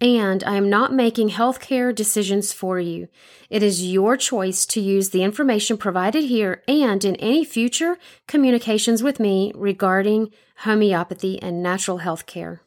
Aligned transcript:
and 0.00 0.42
I 0.44 0.56
am 0.56 0.68
not 0.68 0.92
making 0.92 1.30
healthcare 1.30 1.94
decisions 1.94 2.52
for 2.52 2.78
you. 2.78 3.08
It 3.48 3.62
is 3.62 3.86
your 3.86 4.16
choice 4.16 4.66
to 4.66 4.80
use 4.80 5.10
the 5.10 5.22
information 5.22 5.76
provided 5.76 6.24
here 6.24 6.62
and 6.66 7.04
in 7.04 7.16
any 7.16 7.44
future 7.44 7.96
communications 8.26 9.02
with 9.02 9.20
me 9.20 9.52
regarding 9.54 10.32
homeopathy 10.58 11.40
and 11.40 11.62
natural 11.62 12.00
healthcare. 12.00 12.60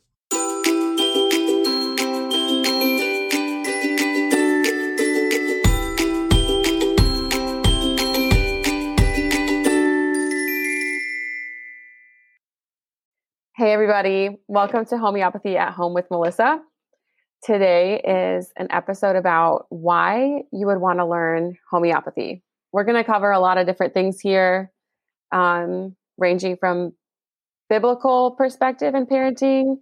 Hey, 13.56 13.74
everybody. 13.74 14.38
Welcome 14.48 14.86
to 14.86 15.00
Homeopathy 15.00 15.58
at 15.58 15.74
Home 15.74 15.96
with 15.96 16.06
Melissa. 16.12 16.62
Today 17.44 18.02
is 18.02 18.52
an 18.58 18.68
episode 18.72 19.16
about 19.16 19.68
why 19.70 20.44
you 20.52 20.66
would 20.68 20.80
want 20.80 21.00
to 21.00 21.06
learn 21.06 21.58
homeopathy. 21.70 22.44
We're 22.74 22.84
going 22.84 22.98
to 22.98 23.04
cover 23.04 23.32
a 23.32 23.40
lot 23.40 23.58
of 23.58 23.66
different 23.66 23.94
things 23.94 24.20
here, 24.20 24.72
um, 25.32 25.96
ranging 26.18 26.58
from 26.58 26.94
biblical 27.70 28.32
perspective 28.32 28.96
and 28.96 29.08
parenting 29.08 29.78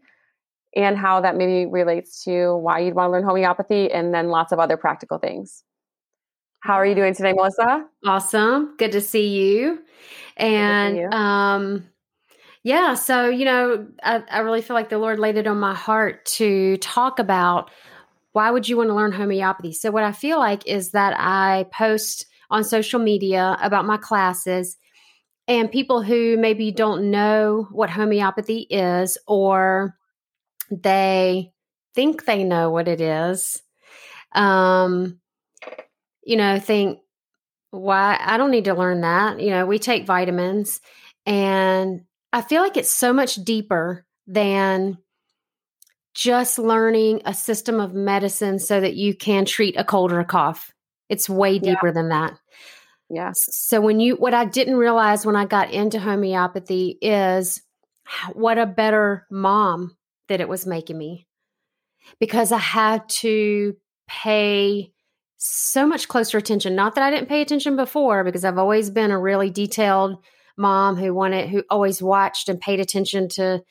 and 0.76 0.98
how 0.98 1.22
that 1.22 1.38
maybe 1.38 1.66
relates 1.72 2.24
to 2.26 2.58
why 2.58 2.80
you'd 2.80 2.94
want 2.96 3.08
to 3.08 3.12
learn 3.14 3.24
homeopathy, 3.24 3.92
and 3.92 4.14
then 4.14 4.28
lots 4.30 4.52
of 4.52 4.60
other 4.60 4.78
practical 4.78 5.18
things. 5.18 5.64
How 6.60 6.74
are 6.74 6.86
you 6.86 6.96
doing 6.96 7.14
today, 7.14 7.34
Melissa? 7.34 7.86
Awesome. 8.06 8.76
Good 8.78 8.92
to 8.94 9.02
see 9.02 9.30
you. 9.30 9.80
And 10.38 10.96
see 10.96 11.02
you. 11.02 11.10
um 11.10 11.88
yeah, 12.66 12.96
so 12.96 13.30
you 13.30 13.46
know, 13.46 13.88
I, 14.02 14.24
I 14.28 14.40
really 14.40 14.64
feel 14.64 14.74
like 14.76 14.90
the 14.90 14.98
Lord 14.98 15.20
laid 15.20 15.38
it 15.38 15.46
on 15.46 15.60
my 15.60 15.76
heart 15.76 16.26
to 16.26 16.78
talk 16.78 17.20
about 17.20 17.70
why 18.32 18.50
would 18.50 18.68
you 18.68 18.76
want 18.76 18.90
to 18.90 18.96
learn 18.96 19.12
homeopathy. 19.12 19.72
So 19.72 19.92
what 19.92 20.04
I 20.04 20.12
feel 20.12 20.40
like 20.40 20.66
is 20.66 20.90
that 20.92 21.14
I 21.16 21.68
post 21.72 22.26
on 22.50 22.64
social 22.64 23.00
media 23.00 23.56
about 23.62 23.86
my 23.86 23.98
classes 23.98 24.78
and 25.48 25.72
people 25.72 26.02
who 26.02 26.38
maybe 26.38 26.72
don't 26.72 27.12
know 27.12 27.68
what 27.72 27.92
homeopathy 27.92 28.62
is 28.72 29.16
or 29.28 29.96
they 30.72 31.52
think 31.94 32.26
they 32.26 32.44
know 32.44 32.72
what 32.72 32.88
it 32.88 33.00
is 33.00 33.62
um 34.34 35.20
you 36.24 36.36
know 36.36 36.60
think 36.60 37.00
why 37.70 38.18
i 38.20 38.38
don't 38.38 38.52
need 38.52 38.66
to 38.66 38.74
learn 38.74 39.02
that 39.02 39.40
you 39.40 39.52
know 39.52 39.66
we 39.66 39.78
take 39.78 40.06
vitamins 40.06 40.82
and 41.28 42.02
I 42.36 42.42
feel 42.42 42.62
like 42.62 42.76
it's 42.76 42.94
so 42.94 43.14
much 43.14 43.36
deeper 43.36 44.06
than 44.28 44.98
just 46.14 46.60
learning 46.60 47.22
a 47.24 47.34
system 47.34 47.80
of 47.80 47.94
medicine 47.94 48.60
so 48.60 48.82
that 48.82 48.94
you 48.94 49.16
can 49.16 49.46
treat 49.46 49.78
a 49.78 49.86
cold 49.86 50.12
or 50.12 50.20
a 50.20 50.26
cough. 50.26 50.74
It's 51.08 51.30
way 51.30 51.60
deeper 51.60 51.88
yeah. 51.88 51.94
than 51.94 52.10
that. 52.10 52.34
Yeah. 53.10 53.32
So 53.36 53.80
when 53.80 54.02
you 54.02 54.18
what 54.18 54.34
I 54.34 54.44
didn't 54.44 54.76
realize 54.76 55.26
when 55.26 55.38
I 55.38 55.46
got 55.46 55.72
into 55.72 55.98
homeopathy 55.98 56.98
is 57.02 57.62
what 58.34 58.58
a 58.58 58.66
better 58.66 59.26
mom 59.32 59.96
that 60.28 60.42
it 60.42 60.50
was 60.50 60.66
making 60.66 60.98
me. 60.98 61.28
Because 62.20 62.52
I 62.52 62.58
had 62.58 63.08
to 63.22 63.78
pay 64.10 64.92
so 65.38 65.88
much 65.88 66.10
closer 66.10 66.38
attention. 66.38 66.76
Not 66.76 66.96
that 66.96 67.04
I 67.06 67.12
didn't 67.12 67.30
pay 67.30 67.42
attention 67.42 67.78
before 67.78 68.26
because 68.26 68.44
I've 68.44 68.58
always 68.58 68.90
been 68.90 69.12
a 69.12 69.20
really 69.20 69.52
detailed 69.52 70.18
mom 70.58 70.96
who 70.96 71.14
wanted 71.14 71.50
who 71.50 71.64
always 71.70 72.02
watched 72.02 72.50
and 72.50 72.60
paid 72.60 72.80
attention 72.80 73.30
to 73.30 73.64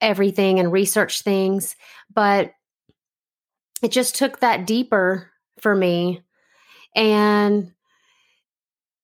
everything 0.00 0.58
and 0.58 0.72
researched 0.72 1.22
things. 1.22 1.76
But 2.12 2.52
it 3.82 3.92
just 3.92 4.16
took 4.16 4.40
that 4.40 4.66
deeper 4.66 5.30
for 5.60 5.74
me. 5.74 6.22
And 6.94 7.72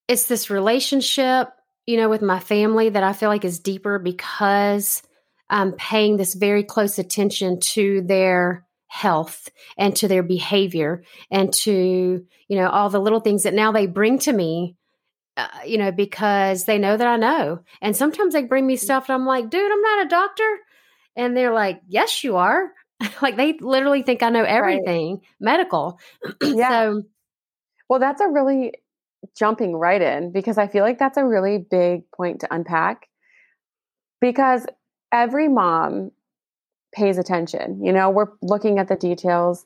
it's 0.09 0.27
this 0.27 0.51
relationship 0.51 1.49
you 1.87 1.97
know 1.97 2.09
with 2.09 2.23
my 2.23 2.39
family 2.39 2.89
that 2.89 3.03
i 3.03 3.13
feel 3.13 3.29
like 3.29 3.45
is 3.45 3.59
deeper 3.59 3.99
because 3.99 5.03
i'm 5.51 5.73
paying 5.73 6.17
this 6.17 6.35
very 6.35 6.63
close 6.63 6.99
attention 6.99 7.59
to 7.61 8.03
their 8.03 8.67
health 8.89 9.49
and 9.79 9.97
to 9.97 10.07
their 10.07 10.23
behavior 10.23 11.03
and 11.31 11.53
to 11.53 12.25
you 12.49 12.57
know 12.57 12.69
all 12.69 12.91
the 12.91 13.01
little 13.01 13.21
things 13.21 13.45
that 13.45 13.55
now 13.55 13.73
they 13.73 13.87
bring 13.87 14.19
to 14.19 14.33
me 14.33 14.77
uh, 15.37 15.49
you 15.65 15.79
know, 15.79 15.91
because 15.91 16.65
they 16.65 16.79
know 16.79 16.97
that 16.97 17.07
I 17.07 17.17
know. 17.17 17.61
And 17.81 17.97
sometimes 17.97 18.35
they 18.35 18.43
bring 18.43 18.67
me 18.67 18.77
mm. 18.77 18.81
stuff 18.81 19.09
and 19.09 19.15
I'm 19.15 19.27
like, 19.27 19.49
dude, 19.49 19.73
I'm 19.73 19.81
not 19.81 20.07
a 20.07 20.09
doctor. 20.09 20.59
And 21.17 21.37
they're 21.37 21.55
like, 21.55 21.81
yes, 21.89 22.23
you 22.23 22.37
are. 22.37 22.73
like 23.23 23.37
they 23.37 23.55
literally 23.61 24.03
think 24.03 24.23
I 24.23 24.29
know 24.29 24.45
everything 24.45 25.15
right. 25.15 25.23
medical. 25.41 25.99
yeah. 26.43 26.69
So, 26.69 27.03
well, 27.89 28.01
that's 28.01 28.21
a 28.21 28.29
really 28.29 28.75
jumping 29.37 29.75
right 29.75 30.03
in 30.03 30.33
because 30.33 30.59
I 30.59 30.67
feel 30.67 30.85
like 30.85 30.99
that's 30.99 31.17
a 31.17 31.25
really 31.25 31.59
big 31.59 32.11
point 32.11 32.41
to 32.41 32.55
unpack 32.55 33.09
because 34.21 34.67
every 35.13 35.49
mom 35.49 36.11
pays 36.93 37.19
attention. 37.19 37.85
You 37.85 37.93
know, 37.93 38.11
we're 38.11 38.29
looking 38.43 38.79
at 38.79 38.89
the 38.89 38.97
details, 38.97 39.65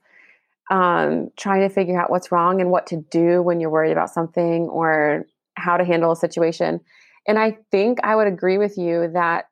um, 0.71 1.31
trying 1.37 1.63
to 1.63 1.75
figure 1.75 2.01
out 2.01 2.11
what's 2.11 2.31
wrong 2.31 2.61
and 2.61 2.71
what 2.71 2.87
to 2.89 2.97
do 3.11 3.43
when 3.43 3.61
you're 3.61 3.71
worried 3.71 3.93
about 3.93 4.11
something 4.11 4.69
or 4.69 5.27
how 5.57 5.77
to 5.77 5.85
handle 5.85 6.13
a 6.13 6.17
situation. 6.17 6.81
And 7.27 7.39
I 7.39 7.59
think 7.71 7.99
I 8.05 8.15
would 8.15 8.29
agree 8.29 8.59
with 8.59 8.79
you 8.79 9.11
that 9.13 9.47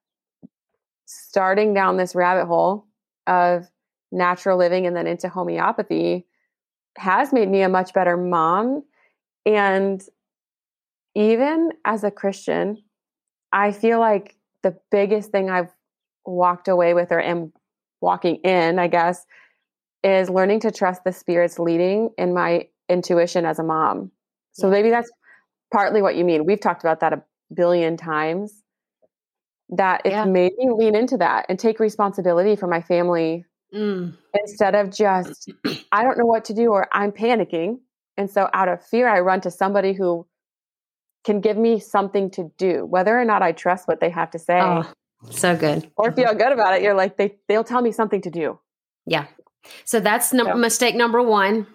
starting 1.07 1.75
down 1.75 1.97
this 1.97 2.15
rabbit 2.15 2.47
hole 2.47 2.87
of 3.27 3.67
natural 4.13 4.59
living 4.59 4.87
and 4.87 4.97
then 4.97 5.07
into 5.07 5.29
homeopathy 5.29 6.27
has 6.97 7.33
made 7.33 7.49
me 7.49 7.63
a 7.63 7.69
much 7.69 7.93
better 7.93 8.17
mom. 8.17 8.85
And 9.45 10.03
even 11.15 11.71
as 11.85 12.05
a 12.05 12.11
Christian, 12.11 12.83
I 13.53 13.73
feel 13.73 13.99
like 13.99 14.37
the 14.63 14.77
biggest 14.91 15.31
thing 15.31 15.51
I've 15.51 15.71
walked 16.25 16.69
away 16.69 16.95
with 16.95 17.13
or 17.13 17.21
am 17.21 17.53
walking 18.01 18.37
in, 18.37 18.79
I 18.79 18.89
guess, 18.89 19.25
is 20.03 20.29
learning 20.31 20.61
to 20.61 20.71
trust 20.71 21.05
the 21.05 21.13
spirit's 21.13 21.59
leading 21.59 22.11
in 22.19 22.35
my 22.35 22.69
intuition 22.89 23.45
as 23.45 23.59
a 23.59 23.63
mom. 23.63 24.11
So 24.53 24.69
maybe 24.69 24.91
that's 24.91 25.11
partly 25.75 26.01
what 26.01 26.15
you 26.15 26.25
mean. 26.25 26.47
We've 26.47 26.61
talked 26.61 26.85
about 26.85 27.01
that 27.01 27.13
a 27.13 27.23
billion 27.53 27.97
times. 27.97 28.63
That 29.71 30.03
it's 30.05 30.13
yeah. 30.13 30.27
made 30.27 30.53
me 30.59 30.71
lean 30.71 30.95
into 30.95 31.17
that 31.17 31.47
and 31.49 31.59
take 31.59 31.81
responsibility 31.81 32.55
for 32.55 32.69
my 32.69 32.83
family 32.83 33.47
mm. 33.75 34.15
instead 34.39 34.75
of 34.75 34.95
just, 34.95 35.51
I 35.91 36.05
don't 36.05 36.19
know 36.19 36.27
what 36.27 36.45
to 36.45 36.55
do 36.55 36.69
or 36.69 36.87
I'm 36.93 37.13
panicking. 37.13 37.79
And 38.17 38.31
so 38.31 38.49
out 38.53 38.69
of 38.69 38.87
fear, 38.87 39.09
I 39.09 39.21
run 39.21 39.41
to 39.41 39.51
somebody 39.51 39.95
who 39.95 40.27
can 41.25 41.41
give 41.41 41.57
me 41.57 41.81
something 41.81 42.31
to 42.33 42.53
do, 42.59 42.85
whether 42.85 43.19
or 43.19 43.25
not 43.25 43.43
I 43.43 43.53
trust 43.53 43.89
what 43.89 44.01
they 44.01 44.11
have 44.11 44.31
to 44.33 44.39
say. 44.39 44.61
Oh, 44.61 44.87
so 45.31 45.57
good. 45.57 45.91
Or 45.97 46.13
feel 46.13 46.35
good 46.35 46.53
about 46.53 46.75
it. 46.75 46.83
You're 46.83 46.95
like, 46.95 47.17
they, 47.17 47.37
they'll 47.49 47.65
tell 47.65 47.81
me 47.81 47.91
something 47.91 48.21
to 48.21 48.31
do. 48.31 48.61
Yeah. 49.07 49.27
So 49.85 49.99
that's 49.99 50.35
no- 50.35 50.45
so. 50.45 50.55
mistake 50.55 50.95
number 50.95 51.23
one. 51.23 51.67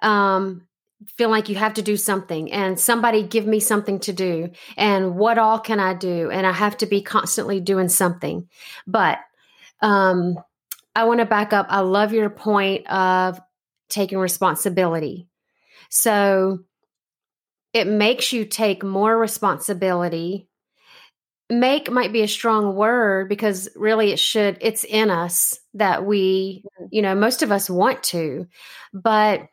Um, 0.00 0.68
feel 1.16 1.30
like 1.30 1.48
you 1.48 1.54
have 1.54 1.74
to 1.74 1.82
do 1.82 1.96
something 1.96 2.50
and 2.52 2.78
somebody 2.78 3.22
give 3.22 3.46
me 3.46 3.60
something 3.60 4.00
to 4.00 4.12
do 4.12 4.50
and 4.76 5.14
what 5.16 5.38
all 5.38 5.58
can 5.58 5.78
i 5.78 5.94
do 5.94 6.30
and 6.30 6.46
i 6.46 6.52
have 6.52 6.76
to 6.76 6.86
be 6.86 7.00
constantly 7.00 7.60
doing 7.60 7.88
something 7.88 8.48
but 8.86 9.18
um 9.80 10.36
i 10.96 11.04
want 11.04 11.20
to 11.20 11.26
back 11.26 11.52
up 11.52 11.66
i 11.70 11.80
love 11.80 12.12
your 12.12 12.28
point 12.28 12.84
of 12.90 13.40
taking 13.88 14.18
responsibility 14.18 15.28
so 15.88 16.58
it 17.72 17.86
makes 17.86 18.32
you 18.32 18.44
take 18.44 18.82
more 18.82 19.16
responsibility. 19.16 20.48
Make 21.50 21.90
might 21.90 22.12
be 22.12 22.22
a 22.22 22.28
strong 22.28 22.74
word 22.74 23.28
because 23.28 23.68
really 23.74 24.12
it 24.12 24.18
should, 24.18 24.58
it's 24.60 24.84
in 24.84 25.10
us 25.10 25.58
that 25.74 26.04
we, 26.04 26.64
mm-hmm. 26.80 26.86
you 26.90 27.02
know, 27.02 27.14
most 27.14 27.42
of 27.42 27.52
us 27.52 27.70
want 27.70 28.02
to, 28.04 28.46
but 28.92 29.46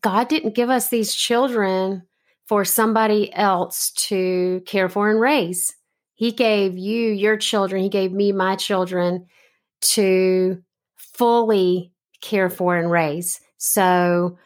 God 0.00 0.28
didn't 0.28 0.54
give 0.54 0.70
us 0.70 0.88
these 0.88 1.14
children 1.14 2.02
for 2.46 2.64
somebody 2.64 3.32
else 3.34 3.90
to 3.92 4.62
care 4.66 4.88
for 4.88 5.10
and 5.10 5.20
raise. 5.20 5.74
He 6.14 6.30
gave 6.30 6.78
you 6.78 7.10
your 7.10 7.36
children, 7.36 7.82
He 7.82 7.88
gave 7.88 8.12
me 8.12 8.32
my 8.32 8.56
children 8.56 9.26
to 9.80 10.62
fully 10.96 11.92
care 12.20 12.48
for 12.48 12.76
and 12.76 12.90
raise. 12.90 13.40
So, 13.58 14.38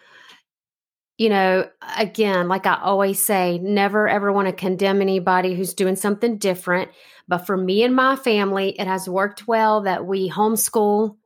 you 1.17 1.29
know, 1.29 1.69
again, 1.97 2.49
like 2.49 2.67
I 2.67 2.81
always 2.81 3.23
say, 3.23 3.59
never 3.59 4.09
ever 4.09 4.33
want 4.33 4.47
to 4.47 4.53
condemn 4.53 5.03
anybody 5.03 5.55
who's 5.55 5.75
doing 5.75 5.97
something 5.97 6.39
different. 6.39 6.91
But 7.27 7.47
for 7.47 7.57
me 7.57 7.83
and 7.83 7.95
my 7.95 8.17
family, 8.17 8.79
it 8.79 8.87
has 8.87 9.09
worked 9.09 9.47
well 9.47 9.83
that 9.83 10.07
we 10.07 10.31
homeschool. 10.31 11.17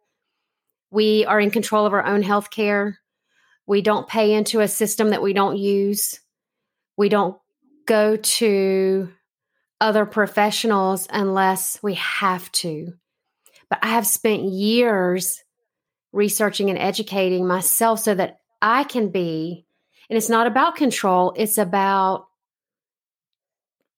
We 0.90 1.24
are 1.26 1.40
in 1.40 1.50
control 1.50 1.86
of 1.86 1.92
our 1.92 2.04
own 2.04 2.22
health 2.22 2.50
care. 2.50 2.98
We 3.66 3.82
don't 3.82 4.08
pay 4.08 4.32
into 4.32 4.60
a 4.60 4.68
system 4.68 5.10
that 5.10 5.22
we 5.22 5.32
don't 5.32 5.56
use. 5.56 6.20
We 6.96 7.08
don't 7.08 7.36
go 7.86 8.16
to 8.16 9.08
other 9.80 10.06
professionals 10.06 11.08
unless 11.10 11.78
we 11.82 11.94
have 11.94 12.50
to. 12.52 12.92
But 13.68 13.80
I 13.82 13.88
have 13.88 14.06
spent 14.06 14.44
years 14.44 15.42
researching 16.12 16.70
and 16.70 16.78
educating 16.78 17.46
myself 17.46 18.00
so 18.00 18.14
that 18.14 18.40
I 18.60 18.84
can 18.84 19.08
be, 19.08 19.66
and 20.08 20.16
it's 20.16 20.28
not 20.28 20.46
about 20.46 20.76
control, 20.76 21.32
it's 21.36 21.58
about 21.58 22.26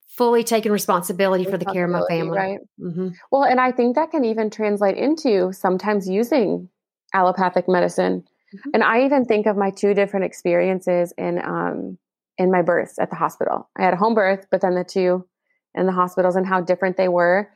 fully 0.06 0.44
taking 0.44 0.70
responsibility 0.70 1.44
for 1.44 1.58
the 1.58 1.64
care 1.64 1.84
of 1.84 1.90
my 1.90 2.02
family. 2.08 2.38
Right. 2.38 2.58
Mm-hmm. 2.81 3.08
Well, 3.32 3.43
and 3.43 3.60
I 3.60 3.72
think 3.72 3.96
that 3.96 4.12
can 4.12 4.25
even 4.25 4.49
translate 4.49 4.96
into 4.96 5.52
sometimes 5.52 6.08
using 6.08 6.69
allopathic 7.12 7.69
medicine. 7.69 8.25
Mm-hmm. 8.55 8.71
And 8.75 8.85
I 8.85 9.05
even 9.05 9.25
think 9.25 9.47
of 9.47 9.56
my 9.56 9.71
two 9.71 9.95
different 9.95 10.27
experiences 10.27 11.12
in 11.19 11.41
um, 11.45 11.99
in 12.39 12.51
my 12.51 12.62
births 12.62 12.99
at 12.99 13.11
the 13.11 13.17
hospital. 13.17 13.69
I 13.77 13.83
had 13.83 13.95
a 13.95 13.97
home 13.97 14.15
birth, 14.15 14.47
but 14.51 14.61
then 14.61 14.75
the 14.75 14.85
two 14.85 15.27
in 15.75 15.87
the 15.87 15.93
hospitals 15.93 16.37
and 16.37 16.47
how 16.47 16.61
different 16.61 16.97
they 16.97 17.09
were. 17.09 17.51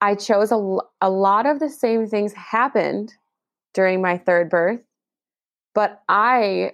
I 0.00 0.14
chose 0.14 0.52
a, 0.52 0.78
a 1.00 1.10
lot 1.10 1.46
of 1.46 1.58
the 1.58 1.70
same 1.70 2.06
things 2.06 2.32
happened 2.34 3.14
during 3.72 4.02
my 4.02 4.18
third 4.18 4.50
birth, 4.50 4.80
but 5.74 6.02
I 6.08 6.72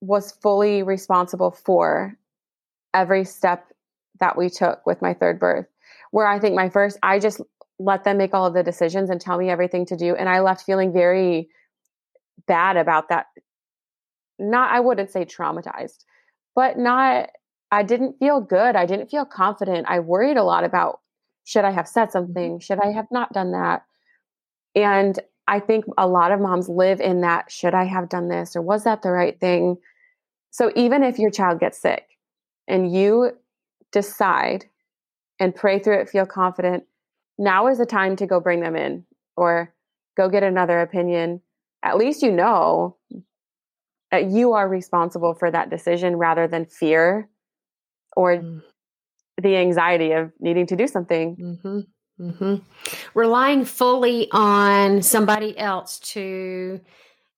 was 0.00 0.32
fully 0.32 0.82
responsible 0.82 1.50
for 1.50 2.16
every 2.94 3.24
step 3.24 3.66
that 4.20 4.36
we 4.36 4.48
took 4.48 4.84
with 4.86 5.02
my 5.02 5.14
third 5.14 5.38
birth. 5.38 5.66
Where 6.10 6.26
I 6.26 6.38
think 6.38 6.54
my 6.54 6.68
first, 6.68 6.98
I 7.02 7.18
just 7.18 7.40
let 7.78 8.04
them 8.04 8.18
make 8.18 8.34
all 8.34 8.46
of 8.46 8.54
the 8.54 8.62
decisions 8.62 9.10
and 9.10 9.20
tell 9.20 9.38
me 9.38 9.50
everything 9.50 9.86
to 9.86 9.96
do. 9.96 10.14
And 10.14 10.28
I 10.28 10.40
left 10.40 10.64
feeling 10.64 10.92
very 10.92 11.48
bad 12.46 12.76
about 12.76 13.08
that. 13.08 13.26
Not, 14.38 14.70
I 14.72 14.80
wouldn't 14.80 15.10
say 15.10 15.24
traumatized, 15.24 16.04
but 16.54 16.78
not 16.78 17.30
I 17.72 17.82
didn't 17.82 18.18
feel 18.18 18.42
good. 18.42 18.76
I 18.76 18.84
didn't 18.84 19.10
feel 19.10 19.24
confident. 19.24 19.86
I 19.88 20.00
worried 20.00 20.36
a 20.36 20.44
lot 20.44 20.62
about 20.62 21.00
should 21.44 21.64
I 21.64 21.70
have 21.70 21.88
said 21.88 22.08
mm-hmm. 22.08 22.12
something? 22.12 22.60
Should 22.60 22.78
I 22.78 22.92
have 22.92 23.06
not 23.10 23.32
done 23.32 23.52
that? 23.52 23.84
And 24.74 25.18
I 25.48 25.58
think 25.58 25.86
a 25.98 26.06
lot 26.06 26.32
of 26.32 26.40
moms 26.40 26.68
live 26.68 27.00
in 27.00 27.22
that 27.22 27.50
should 27.50 27.74
I 27.74 27.84
have 27.84 28.08
done 28.08 28.28
this 28.28 28.54
or 28.54 28.62
was 28.62 28.84
that 28.84 29.02
the 29.02 29.10
right 29.10 29.38
thing? 29.40 29.78
So 30.50 30.70
even 30.76 31.02
if 31.02 31.18
your 31.18 31.30
child 31.30 31.60
gets 31.60 31.80
sick 31.80 32.04
and 32.68 32.94
you 32.94 33.32
decide 33.90 34.66
and 35.40 35.54
pray 35.54 35.78
through 35.78 36.00
it, 36.00 36.10
feel 36.10 36.26
confident, 36.26 36.84
now 37.38 37.66
is 37.68 37.78
the 37.78 37.86
time 37.86 38.16
to 38.16 38.26
go 38.26 38.38
bring 38.38 38.60
them 38.60 38.76
in 38.76 39.04
or 39.34 39.74
go 40.16 40.28
get 40.28 40.42
another 40.42 40.80
opinion. 40.80 41.40
At 41.82 41.98
least 41.98 42.22
you 42.22 42.30
know 42.30 42.96
that 44.10 44.30
you 44.30 44.52
are 44.52 44.68
responsible 44.68 45.34
for 45.34 45.50
that 45.50 45.70
decision 45.70 46.16
rather 46.16 46.46
than 46.46 46.66
fear 46.66 47.28
or 48.16 48.36
mm. 48.36 48.62
the 49.40 49.56
anxiety 49.56 50.12
of 50.12 50.32
needing 50.38 50.66
to 50.66 50.76
do 50.76 50.86
something. 50.86 51.36
Mm-hmm. 51.36 51.80
Mm-hmm. 52.20 52.56
Relying 53.14 53.64
fully 53.64 54.28
on 54.30 55.02
somebody 55.02 55.58
else 55.58 55.98
to 56.00 56.80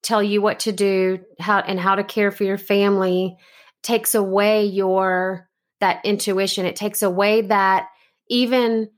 tell 0.02 0.22
you 0.22 0.42
what 0.42 0.60
to 0.60 0.72
do, 0.72 1.20
how 1.38 1.60
and 1.60 1.80
how 1.80 1.94
to 1.94 2.04
care 2.04 2.30
for 2.30 2.44
your 2.44 2.58
family 2.58 3.36
takes 3.82 4.14
away 4.14 4.66
your 4.66 5.48
that 5.80 6.04
intuition. 6.04 6.66
It 6.66 6.76
takes 6.76 7.02
away 7.02 7.42
that 7.42 7.88
even 8.28 8.90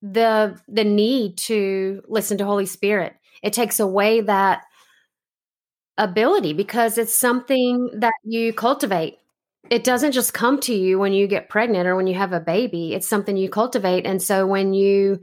the 0.00 0.58
the 0.68 0.84
need 0.84 1.38
to 1.38 2.02
listen 2.08 2.38
to 2.38 2.44
Holy 2.44 2.66
Spirit. 2.66 3.14
It 3.42 3.52
takes 3.52 3.80
away 3.80 4.22
that 4.22 4.62
ability 5.98 6.52
because 6.52 6.98
it's 6.98 7.14
something 7.14 7.90
that 7.94 8.14
you 8.24 8.52
cultivate 8.52 9.18
it 9.70 9.84
doesn't 9.84 10.12
just 10.12 10.34
come 10.34 10.60
to 10.60 10.74
you 10.74 10.98
when 10.98 11.12
you 11.12 11.26
get 11.26 11.48
pregnant 11.48 11.86
or 11.86 11.96
when 11.96 12.06
you 12.06 12.14
have 12.14 12.32
a 12.32 12.40
baby. 12.40 12.94
It's 12.94 13.08
something 13.08 13.36
you 13.36 13.48
cultivate. 13.48 14.06
And 14.06 14.22
so 14.22 14.46
when 14.46 14.74
you 14.74 15.20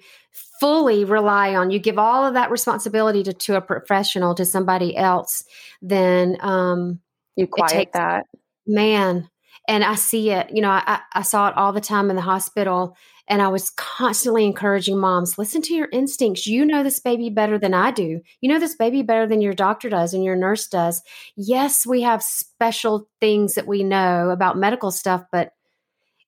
fully 0.60 1.06
rely 1.06 1.56
on, 1.56 1.72
you 1.72 1.80
give 1.80 1.98
all 1.98 2.25
of 2.25 2.34
that 2.34 2.52
responsibility 2.52 3.24
to, 3.24 3.34
to 3.34 3.58
a 3.58 3.62
professional, 3.62 4.36
to 4.36 4.46
somebody 4.46 4.96
else, 4.96 5.44
then 5.81 6.38
um, 6.42 7.00
you 7.36 7.48
quiet 7.48 7.72
takes, 7.72 7.94
that. 7.94 8.26
Man. 8.68 9.30
And 9.68 9.84
I 9.84 9.96
see 9.96 10.31
it, 10.31 10.50
you 10.54 10.62
know, 10.62 10.72
I, 10.72 11.00
I 11.14 11.22
saw 11.22 11.48
it 11.48 11.56
all 11.56 11.72
the 11.72 11.80
time 11.81 12.10
in 12.10 12.18
the 12.18 12.22
hospital 12.22 12.98
and 13.28 13.42
I 13.42 13.48
was 13.48 13.70
constantly 13.72 14.46
encouraging 14.46 15.00
moms 15.00 15.38
listen 15.38 15.62
to 15.64 15.74
your 15.74 15.88
instincts. 15.92 16.46
You 16.46 16.66
know 16.66 16.84
this 16.84 17.00
baby 17.00 17.30
better 17.30 17.58
than 17.58 17.74
I 17.74 17.92
do. 17.92 18.22
You 18.42 18.50
know 18.50 18.60
this 18.60 18.75
baby 18.75 19.02
better 19.02 19.25
than 19.25 19.42
your 19.42 19.54
doctor 19.54 19.90
does 19.90 20.14
and 20.14 20.24
your 20.24 20.36
nurse 20.36 20.68
does. 20.68 21.02
Yes, 21.36 21.86
we 21.86 22.02
have 22.02 22.22
special 22.22 23.08
things 23.22 23.56
that 23.56 23.68
we 23.68 23.84
know 23.84 24.30
about 24.30 24.58
medical 24.58 24.92
stuff, 24.92 25.24
but 25.31 25.54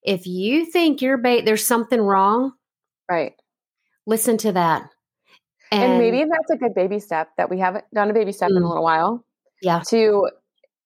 if 0.03 0.27
you 0.27 0.65
think 0.65 1.01
your 1.01 1.17
baby, 1.17 1.43
there's 1.43 1.65
something 1.65 1.99
wrong, 1.99 2.53
right? 3.09 3.33
Listen 4.05 4.37
to 4.37 4.51
that. 4.53 4.89
And, 5.71 5.83
and, 5.83 5.99
maybe 5.99 6.23
that's 6.29 6.51
a 6.51 6.57
good 6.57 6.75
baby 6.75 6.99
step 6.99 7.29
that 7.37 7.49
we 7.49 7.59
haven't 7.59 7.85
done 7.93 8.09
a 8.09 8.13
baby 8.13 8.31
step 8.31 8.49
mm, 8.49 8.57
in 8.57 8.63
a 8.63 8.65
mm. 8.65 8.69
little 8.69 8.83
while. 8.83 9.25
Yeah. 9.61 9.81
To 9.89 10.29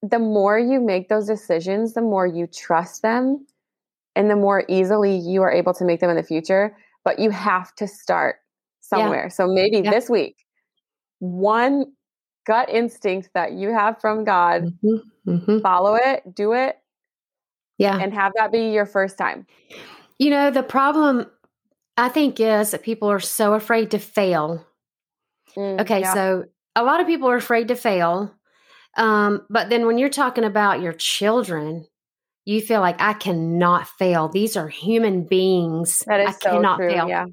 the 0.02 0.20
more 0.20 0.58
you 0.58 0.80
make 0.80 1.10
those 1.10 1.28
decisions, 1.28 1.94
the 1.94 2.02
more 2.02 2.26
you 2.26 2.48
trust 2.48 3.02
them 3.02 3.46
and 4.20 4.30
the 4.30 4.36
more 4.36 4.66
easily 4.68 5.18
you 5.18 5.42
are 5.44 5.52
able 5.52 5.74
to 5.74 5.86
make 5.86 6.02
them 6.02 6.10
in 6.10 6.18
the 6.18 6.24
future. 6.24 6.76
But 7.06 7.20
you 7.20 7.30
have 7.30 7.74
to 7.76 7.88
start 7.88 8.36
somewhere. 8.82 9.24
Yeah. 9.24 9.30
So 9.30 9.48
maybe 9.48 9.78
yeah. 9.78 9.92
this 9.92 10.10
week, 10.10 10.36
one 11.20 11.86
gut 12.46 12.70
instinct 12.70 13.30
that 13.34 13.54
you 13.54 13.70
have 13.70 14.02
from 14.02 14.26
God, 14.26 14.64
mm-hmm. 14.84 15.32
Mm-hmm. 15.32 15.60
follow 15.60 15.96
it, 15.96 16.36
do 16.36 16.52
it. 16.52 16.78
Yeah. 17.78 17.98
And 17.98 18.14
have 18.14 18.34
that 18.36 18.52
be 18.52 18.72
your 18.72 18.86
first 18.86 19.18
time. 19.18 19.48
You 20.18 20.32
know, 20.32 20.52
the 20.52 20.64
problem 20.64 21.26
I 21.96 22.10
think 22.10 22.42
is 22.42 22.72
that 22.72 22.84
people 22.84 23.10
are 23.10 23.22
so 23.22 23.54
afraid 23.54 23.92
to 23.92 24.00
fail. 24.00 24.66
Mm, 25.56 25.80
okay, 25.80 26.02
yeah. 26.02 26.14
so 26.14 26.44
a 26.76 26.84
lot 26.84 27.00
of 27.00 27.08
people 27.08 27.30
are 27.30 27.38
afraid 27.38 27.70
to 27.70 27.76
fail. 27.76 28.36
Um, 28.98 29.46
but 29.50 29.70
then 29.70 29.88
when 29.88 29.98
you're 29.98 30.10
talking 30.10 30.44
about 30.44 30.82
your 30.82 30.92
children, 30.92 31.86
you 32.50 32.62
feel 32.62 32.82
like 32.82 33.00
I 33.00 33.14
cannot 33.14 33.88
fail. 33.88 34.28
These 34.28 34.58
are 34.58 34.68
human 34.68 35.24
beings. 35.24 36.02
That 36.08 36.20
is 36.20 36.30
I 36.30 36.32
so 36.32 36.50
cannot 36.50 36.78
true, 36.78 36.90
fail. 36.90 37.08
Yeah. 37.08 37.26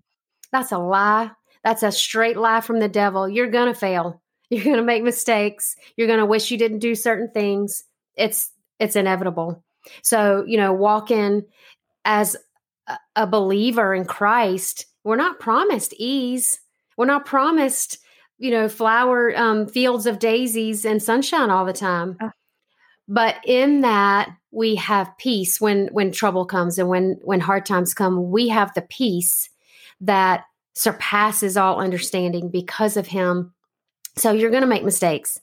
That's 0.52 0.72
a 0.72 0.78
lie. 0.78 1.30
That's 1.64 1.82
a 1.82 1.90
straight 1.90 2.36
lie 2.36 2.60
from 2.60 2.80
the 2.80 2.88
devil. 2.88 3.26
You're 3.26 3.50
going 3.50 3.72
to 3.72 3.78
fail. 3.78 4.20
You're 4.50 4.64
going 4.64 4.76
to 4.76 4.82
make 4.82 5.02
mistakes. 5.02 5.74
You're 5.96 6.06
going 6.06 6.18
to 6.18 6.26
wish 6.26 6.50
you 6.50 6.58
didn't 6.58 6.80
do 6.80 6.94
certain 6.94 7.30
things. 7.32 7.82
It's 8.14 8.50
it's 8.78 8.94
inevitable. 8.94 9.64
So, 10.02 10.44
you 10.46 10.58
know, 10.58 10.74
walking 10.74 11.46
as 12.04 12.36
a 13.16 13.26
believer 13.26 13.94
in 13.94 14.04
Christ, 14.04 14.84
we're 15.02 15.16
not 15.16 15.40
promised 15.40 15.94
ease. 15.96 16.60
We're 16.98 17.06
not 17.06 17.24
promised, 17.24 17.98
you 18.36 18.50
know, 18.50 18.68
flower 18.68 19.34
um, 19.34 19.66
fields 19.66 20.04
of 20.04 20.18
daisies 20.18 20.84
and 20.84 21.02
sunshine 21.02 21.48
all 21.48 21.64
the 21.64 21.72
time. 21.72 22.18
Uh, 22.20 22.28
but 23.08 23.36
in 23.44 23.82
that 23.82 24.30
we 24.50 24.76
have 24.76 25.16
peace 25.18 25.60
when 25.60 25.88
when 25.88 26.12
trouble 26.12 26.46
comes 26.46 26.78
and 26.78 26.88
when 26.88 27.18
when 27.22 27.40
hard 27.40 27.66
times 27.66 27.94
come. 27.94 28.30
We 28.30 28.48
have 28.48 28.72
the 28.74 28.82
peace 28.82 29.50
that 30.00 30.44
surpasses 30.74 31.56
all 31.56 31.80
understanding 31.80 32.50
because 32.50 32.96
of 32.96 33.06
him. 33.06 33.54
So 34.16 34.32
you're 34.32 34.50
going 34.50 34.62
to 34.62 34.66
make 34.68 34.84
mistakes 34.84 35.40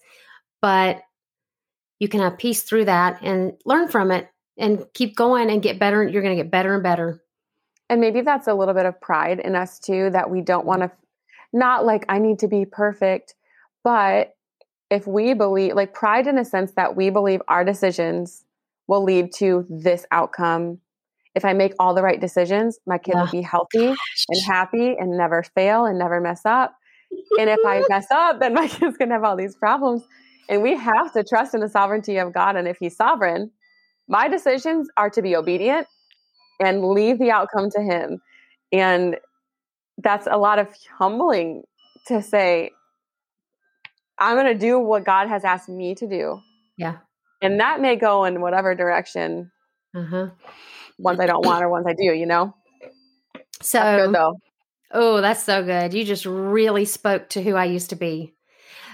but 0.64 1.02
you 2.00 2.08
can 2.08 2.22
have 2.22 2.38
peace 2.38 2.64
through 2.64 2.86
that 2.86 3.22
and 3.22 3.52
learn 3.66 3.90
from 3.90 4.12
it 4.12 4.30
and 4.58 4.86
keep 4.94 5.14
going 5.14 5.50
and 5.50 5.62
get 5.62 5.78
better. 5.78 6.02
You're 6.08 6.22
going 6.22 6.38
to 6.38 6.42
get 6.42 6.52
better 6.52 6.74
and 6.74 6.82
better. 6.82 7.22
And 7.90 8.00
maybe 8.00 8.22
that's 8.22 8.48
a 8.48 8.54
little 8.54 8.74
bit 8.74 8.86
of 8.86 9.02
pride 9.02 9.42
in 9.42 9.58
us 9.58 9.78
too 9.78 10.10
that 10.12 10.30
we 10.30 10.40
don't 10.40 10.66
want 10.66 10.82
to 10.82 10.92
not 11.54 11.86
like 11.86 12.04
i 12.10 12.18
need 12.18 12.40
to 12.40 12.48
be 12.48 12.66
perfect 12.66 13.36
but 13.84 14.34
if 14.94 15.08
we 15.08 15.34
believe, 15.34 15.74
like 15.74 15.92
pride 15.92 16.28
in 16.28 16.36
the 16.36 16.46
sense 16.46 16.74
that 16.74 16.96
we 16.96 17.10
believe 17.10 17.42
our 17.48 17.66
decisions 17.66 18.46
will 18.88 19.04
lead 19.04 19.34
to 19.34 19.66
this 19.68 20.06
outcome. 20.12 20.78
If 21.34 21.46
I 21.46 21.54
make 21.54 21.74
all 21.80 21.96
the 21.96 22.04
right 22.04 22.22
decisions, 22.22 22.78
my 22.86 23.00
kid 23.00 23.16
Yeah. 23.16 23.24
will 23.24 23.32
be 23.32 23.42
healthy 23.42 23.88
and 23.88 24.42
happy 24.46 24.96
and 24.96 25.18
never 25.18 25.42
fail 25.42 25.86
and 25.86 25.98
never 25.98 26.22
mess 26.22 26.42
up. 26.46 26.76
And 27.40 27.50
if 27.50 27.60
I 27.66 27.82
mess 27.90 28.06
up, 28.12 28.40
then 28.40 28.54
my 28.54 28.68
kid's 28.76 28.96
going 28.98 29.10
to 29.10 29.16
have 29.16 29.24
all 29.24 29.36
these 29.36 29.56
problems. 29.56 30.04
And 30.48 30.62
we 30.62 30.76
have 30.78 31.12
to 31.14 31.24
trust 31.24 31.56
in 31.56 31.62
the 31.62 31.70
sovereignty 31.70 32.18
of 32.18 32.32
God. 32.32 32.56
And 32.56 32.68
if 32.68 32.78
He's 32.78 32.96
sovereign, 32.96 33.50
my 34.08 34.28
decisions 34.28 34.90
are 34.96 35.10
to 35.10 35.24
be 35.24 35.36
obedient 35.36 35.88
and 36.60 36.86
leave 36.86 37.18
the 37.18 37.32
outcome 37.32 37.72
to 37.72 37.82
Him. 37.82 38.22
And 38.72 39.18
that's 39.98 40.28
a 40.30 40.38
lot 40.38 40.60
of 40.60 40.68
humbling 41.00 41.64
to 42.10 42.22
say, 42.22 42.72
I'm 44.20 44.36
going 44.36 44.48
to 44.48 44.60
do 44.60 44.80
what 44.80 45.04
God 45.06 45.28
has 45.28 45.44
asked 45.44 45.70
me 45.70 45.96
to 45.96 46.08
do. 46.08 46.42
Yeah. 46.78 46.98
And 47.42 47.60
that 47.60 47.82
may 47.82 47.96
go 47.96 48.24
in 48.26 48.42
whatever 48.42 48.76
direction, 48.76 49.52
Uh-huh. 49.96 50.30
ones 51.00 51.20
I 51.20 51.26
don't 51.26 51.46
want 51.46 51.64
or 51.64 51.70
ones 51.70 51.86
I 51.88 51.94
do, 51.94 52.04
you 52.14 52.26
know? 52.26 52.54
So 53.62 53.80
That's 53.80 54.06
good 54.08 54.16
though. 54.16 54.36
Oh, 54.92 55.22
that's 55.22 55.44
so 55.44 55.64
good. 55.64 55.94
You 55.94 56.04
just 56.06 56.26
really 56.26 56.86
spoke 56.86 57.30
to 57.30 57.42
who 57.42 57.56
I 57.56 57.66
used 57.66 57.90
to 57.90 57.96
be. 57.96 58.34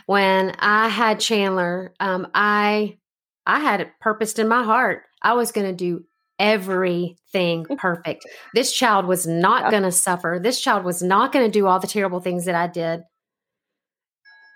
When 0.05 0.55
I 0.59 0.87
had 0.87 1.19
Chandler, 1.19 1.93
um, 1.99 2.27
I 2.33 2.97
I 3.45 3.59
had 3.59 3.81
it 3.81 3.89
purposed 3.99 4.39
in 4.39 4.47
my 4.47 4.63
heart. 4.63 5.03
I 5.21 5.33
was 5.33 5.51
going 5.51 5.67
to 5.67 5.73
do 5.75 6.05
everything 6.39 7.65
perfect. 7.77 8.25
This 8.53 8.71
child 8.71 9.05
was 9.05 9.27
not 9.27 9.63
Yeah. 9.63 9.71
going 9.71 9.83
to 9.83 9.91
suffer. 9.91 10.39
This 10.41 10.61
child 10.61 10.83
was 10.85 11.01
not 11.03 11.31
going 11.31 11.45
to 11.45 11.51
do 11.51 11.67
all 11.67 11.79
the 11.79 11.87
terrible 11.87 12.19
things 12.21 12.45
that 12.45 12.55
I 12.55 12.67
did. 12.67 13.01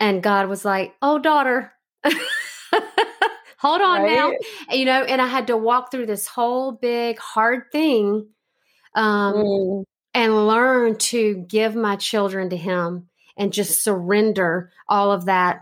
And 0.03 0.21
God 0.21 0.49
was 0.49 0.65
like, 0.65 0.93
"Oh, 1.01 1.17
daughter, 1.17 1.71
hold 3.57 3.81
on 3.81 4.03
now." 4.05 4.29
Right? 4.31 4.37
You 4.71 4.83
know, 4.83 5.01
and 5.03 5.21
I 5.21 5.27
had 5.27 5.47
to 5.47 5.55
walk 5.55 5.91
through 5.91 6.07
this 6.07 6.27
whole 6.27 6.73
big 6.73 7.17
hard 7.19 7.71
thing. 7.71 8.27
Um, 8.95 9.33
Mm, 9.35 9.83
and 10.13 10.47
learn 10.47 10.97
to 10.97 11.45
give 11.47 11.73
my 11.73 11.95
children 11.95 12.49
to 12.49 12.57
him 12.57 13.07
and 13.37 13.51
just 13.53 13.81
surrender 13.83 14.71
all 14.89 15.11
of 15.11 15.25
that 15.25 15.61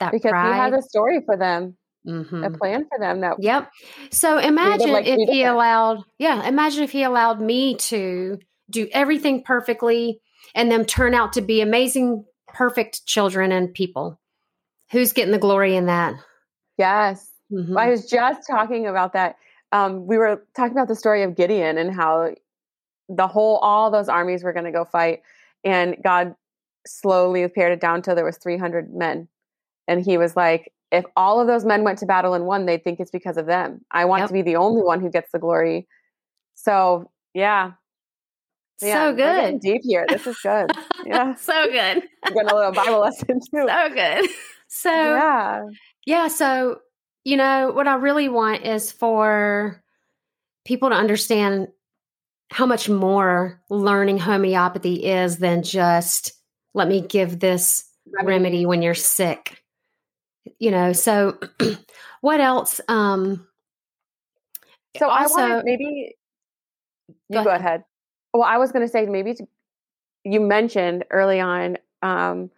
that 0.00 0.10
because 0.12 0.24
He 0.24 0.30
pride. 0.30 0.72
has 0.72 0.84
a 0.84 0.88
story 0.88 1.20
for 1.24 1.36
them, 1.36 1.76
a 2.04 2.10
Mhm. 2.10 2.58
plan 2.58 2.84
for 2.88 2.98
them 2.98 3.20
that 3.20 3.36
Yep. 3.38 3.70
So 4.10 4.38
imagine 4.38 4.90
like 4.92 5.06
if 5.06 5.16
he 5.20 5.38
different. 5.42 5.54
allowed, 5.54 6.04
yeah, 6.18 6.46
imagine 6.48 6.82
if 6.82 6.90
he 6.90 7.04
allowed 7.04 7.40
me 7.40 7.76
to 7.76 8.38
do 8.68 8.88
everything 8.92 9.44
perfectly 9.44 10.20
and 10.54 10.70
them 10.70 10.84
turn 10.84 11.14
out 11.14 11.32
to 11.34 11.40
be 11.40 11.60
amazing, 11.62 12.24
perfect 12.54 13.06
children 13.06 13.52
and 13.52 13.72
people. 13.72 14.18
Who's 14.90 15.12
getting 15.12 15.32
the 15.32 15.38
glory 15.38 15.74
in 15.76 15.86
that? 15.86 16.14
Yes. 16.78 17.30
Mhm. 17.50 17.78
I 17.78 17.88
was 17.90 18.08
just 18.08 18.46
talking 18.48 18.86
about 18.86 19.12
that. 19.14 19.36
Um, 19.72 20.06
we 20.06 20.18
were 20.18 20.44
talking 20.54 20.72
about 20.72 20.88
the 20.88 20.94
story 20.96 21.22
of 21.22 21.34
Gideon 21.34 21.78
and 21.78 21.94
how 21.94 22.34
the 23.08 23.26
whole 23.26 23.56
all 23.58 23.90
those 23.90 24.08
armies 24.08 24.42
were 24.42 24.52
going 24.52 24.64
to 24.66 24.70
go 24.72 24.84
fight, 24.84 25.22
and 25.64 25.96
God 26.02 26.34
slowly 26.86 27.46
pared 27.48 27.72
it 27.72 27.80
down 27.80 28.02
till 28.02 28.14
there 28.14 28.24
was 28.24 28.36
three 28.38 28.56
hundred 28.58 28.92
men, 28.94 29.28
and 29.88 30.02
He 30.04 30.18
was 30.18 30.36
like, 30.36 30.72
"If 30.90 31.04
all 31.16 31.40
of 31.40 31.46
those 31.46 31.64
men 31.64 31.84
went 31.84 31.98
to 31.98 32.06
battle 32.06 32.34
and 32.34 32.46
won, 32.46 32.66
they'd 32.66 32.84
think 32.84 33.00
it's 33.00 33.10
because 33.10 33.36
of 33.36 33.46
them. 33.46 33.84
I 33.90 34.04
want 34.04 34.22
Yep. 34.22 34.28
to 34.28 34.32
be 34.34 34.42
the 34.42 34.56
only 34.56 34.82
one 34.82 35.00
who 35.00 35.10
gets 35.10 35.30
the 35.32 35.38
glory." 35.38 35.86
So 36.54 37.10
yeah, 37.34 37.72
yeah 38.82 39.10
so 39.10 39.16
good. 39.16 39.60
deep 39.60 39.82
here. 39.84 40.06
This 40.10 40.26
is 40.26 40.36
good. 40.42 40.70
Yeah, 41.04 41.34
so 41.36 41.66
good. 41.66 42.02
getting 42.24 42.48
a 42.50 42.54
little 42.54 42.72
Bible 42.72 43.00
lesson 43.00 43.40
too. 43.50 43.66
so 43.68 43.88
good. 43.94 44.28
So 44.74 44.90
yeah, 44.90 45.60
Yeah, 46.06 46.28
so 46.28 46.78
you 47.24 47.36
know 47.36 47.72
what 47.72 47.86
I 47.86 47.96
really 47.96 48.30
want 48.30 48.64
is 48.64 48.90
for 48.90 49.82
people 50.64 50.88
to 50.88 50.94
understand 50.94 51.68
how 52.50 52.64
much 52.64 52.88
more 52.88 53.60
learning 53.68 54.16
homeopathy 54.16 55.04
is 55.04 55.36
than 55.36 55.62
just 55.62 56.32
let 56.72 56.88
me 56.88 57.02
give 57.02 57.38
this 57.38 57.84
remedy 58.22 58.64
when 58.64 58.80
you're 58.80 58.94
sick. 58.94 59.62
You 60.58 60.70
know, 60.70 60.94
so 60.94 61.38
what 62.22 62.40
else 62.40 62.80
um 62.88 63.46
So 64.96 65.08
I 65.08 65.22
also- 65.24 65.36
wanted 65.36 65.64
maybe 65.66 66.14
you 67.28 67.38
Go 67.38 67.44
go, 67.44 67.50
ahead. 67.50 67.84
Well, 68.32 68.42
I 68.44 68.56
was 68.56 68.72
going 68.72 68.86
to 68.86 68.90
say 68.90 69.04
maybe 69.04 69.34
to, 69.34 69.46
you 70.24 70.40
mentioned 70.40 71.04
early 71.10 71.40
on 71.40 71.78
um, 72.02 72.50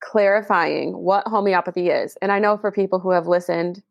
clarifying 0.00 0.96
what 0.96 1.26
homeopathy 1.26 1.88
is, 1.88 2.16
and 2.22 2.32
I 2.32 2.38
know 2.38 2.56
for 2.56 2.72
people 2.72 2.98
who 2.98 3.10
have 3.10 3.26
listened, 3.26 3.82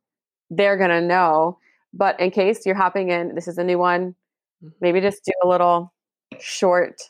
they're 0.50 0.78
going 0.78 0.90
to 0.90 1.02
know. 1.02 1.60
But 1.94 2.20
in 2.20 2.32
case 2.32 2.66
you're 2.66 2.76
hopping 2.76 3.10
in, 3.10 3.34
this 3.34 3.48
is 3.48 3.58
a 3.58 3.64
new 3.64 3.78
one. 3.78 4.16
Mm-hmm. 4.64 4.68
Maybe 4.82 5.02
just 5.02 5.24
do 5.24 5.32
a 5.44 5.48
little 5.48 5.94
short 6.40 7.02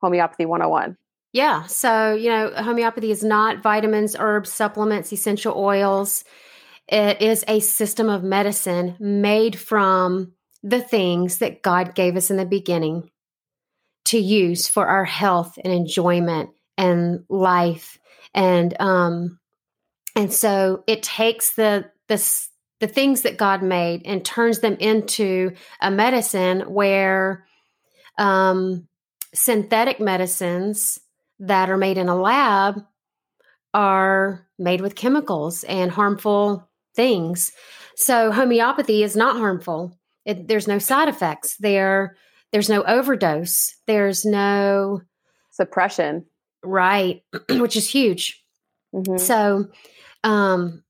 homeopathy 0.00 0.46
101. 0.46 0.96
Yeah. 1.32 1.64
So, 1.66 2.14
you 2.14 2.28
know, 2.28 2.50
homeopathy 2.56 3.10
is 3.10 3.22
not 3.22 3.62
vitamins, 3.62 4.16
herbs, 4.18 4.52
supplements, 4.52 5.12
essential 5.12 5.56
oils. 5.56 6.24
It 6.88 7.22
is 7.22 7.44
a 7.46 7.60
system 7.60 8.08
of 8.08 8.24
medicine 8.24 8.96
made 8.98 9.56
from 9.56 10.32
the 10.62 10.80
things 10.80 11.38
that 11.38 11.62
God 11.62 11.94
gave 11.94 12.16
us 12.16 12.30
in 12.30 12.36
the 12.36 12.44
beginning 12.44 13.10
to 14.10 14.18
use 14.18 14.68
for 14.68 14.86
our 14.86 15.04
health 15.04 15.58
and 15.62 15.72
enjoyment 15.72 16.50
and 16.76 17.24
life. 17.28 17.98
And 18.34 18.74
um 18.80 19.38
and 20.16 20.32
so 20.32 20.84
it 20.86 21.02
takes 21.02 21.54
the 21.54 21.90
the 22.08 22.20
the 22.80 22.88
things 22.88 23.22
that 23.22 23.36
God 23.36 23.62
made 23.62 24.02
and 24.04 24.24
turns 24.24 24.60
them 24.60 24.76
into 24.80 25.52
a 25.80 25.90
medicine 25.90 26.60
where 26.62 27.46
um 28.18 28.88
synthetic 29.32 30.00
medicines 30.00 30.98
that 31.38 31.70
are 31.70 31.76
made 31.76 31.98
in 31.98 32.08
a 32.08 32.16
lab 32.16 32.82
are 33.72 34.46
made 34.58 34.80
with 34.80 34.96
chemicals 34.96 35.64
and 35.64 35.90
harmful 35.90 36.68
things. 36.96 37.52
So 37.96 38.32
homeopathy 38.32 39.02
is 39.02 39.14
not 39.14 39.36
harmful. 39.36 39.96
It, 40.24 40.48
there's 40.48 40.68
no 40.68 40.78
side 40.78 41.08
effects. 41.08 41.56
There, 41.58 42.16
there's 42.52 42.68
no 42.68 42.82
overdose. 42.82 43.74
There's 43.86 44.24
no 44.24 45.00
Suppression. 45.50 46.26
right, 46.62 47.22
which 47.50 47.76
is 47.76 47.88
huge. 47.88 48.42
Mhm. 48.94 49.20
So, 49.20 49.66
um, 50.24 50.82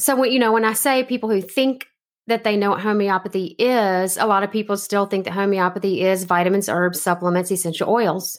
so 0.00 0.16
when 0.16 0.32
you 0.32 0.38
know 0.38 0.52
when 0.52 0.64
I 0.64 0.72
say 0.74 1.04
people 1.04 1.28
who 1.30 1.40
think 1.40 1.86
that 2.26 2.44
they 2.44 2.56
know 2.56 2.70
what 2.70 2.80
homeopathy 2.80 3.56
is, 3.58 4.16
a 4.18 4.26
lot 4.26 4.42
of 4.42 4.50
people 4.52 4.76
still 4.76 5.06
think 5.06 5.24
that 5.24 5.32
homeopathy 5.32 6.02
is 6.02 6.24
vitamins, 6.24 6.68
herbs, 6.68 7.00
supplements, 7.00 7.50
essential 7.50 7.88
oils. 7.90 8.38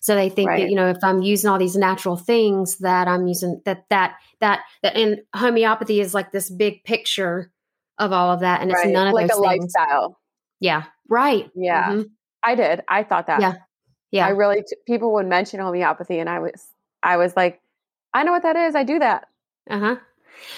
So 0.00 0.14
they 0.14 0.28
think 0.28 0.50
that 0.50 0.68
you 0.68 0.76
know 0.76 0.88
if 0.88 0.98
I'm 1.02 1.22
using 1.22 1.48
all 1.50 1.58
these 1.58 1.76
natural 1.76 2.16
things 2.16 2.78
that 2.78 3.08
I'm 3.08 3.26
using 3.26 3.60
that 3.64 3.84
that 3.90 4.16
that 4.40 4.60
that 4.82 4.96
and 4.96 5.20
homeopathy 5.34 6.00
is 6.00 6.12
like 6.14 6.30
this 6.32 6.50
big 6.50 6.84
picture 6.84 7.50
of 7.98 8.12
all 8.12 8.30
of 8.32 8.40
that, 8.40 8.60
and 8.60 8.70
it's 8.70 8.80
Right. 8.84 8.92
none 8.92 9.06
of 9.08 9.14
like 9.14 9.28
those 9.28 9.38
a 9.38 9.40
things. 9.48 9.74
lifestyle. 9.74 10.20
Yeah, 10.60 10.84
right. 11.08 11.50
Yeah, 11.54 11.90
Mhm. 11.90 12.10
I 12.42 12.54
did. 12.54 12.82
I 12.88 13.02
thought 13.04 13.26
that. 13.26 13.40
Yeah. 13.40 13.54
Yeah. 14.10 14.26
I 14.26 14.30
really 14.30 14.62
t- 14.62 14.76
people 14.86 15.12
would 15.14 15.26
mention 15.26 15.60
homeopathy, 15.60 16.18
and 16.18 16.28
I 16.28 16.38
was 16.40 16.68
I 17.02 17.16
was 17.16 17.36
like, 17.36 17.60
I 18.12 18.22
know 18.22 18.32
what 18.32 18.42
that 18.42 18.56
is. 18.56 18.74
I 18.74 18.84
do 18.84 18.98
that. 18.98 19.28
uh 19.68 19.78
huh. 19.78 19.96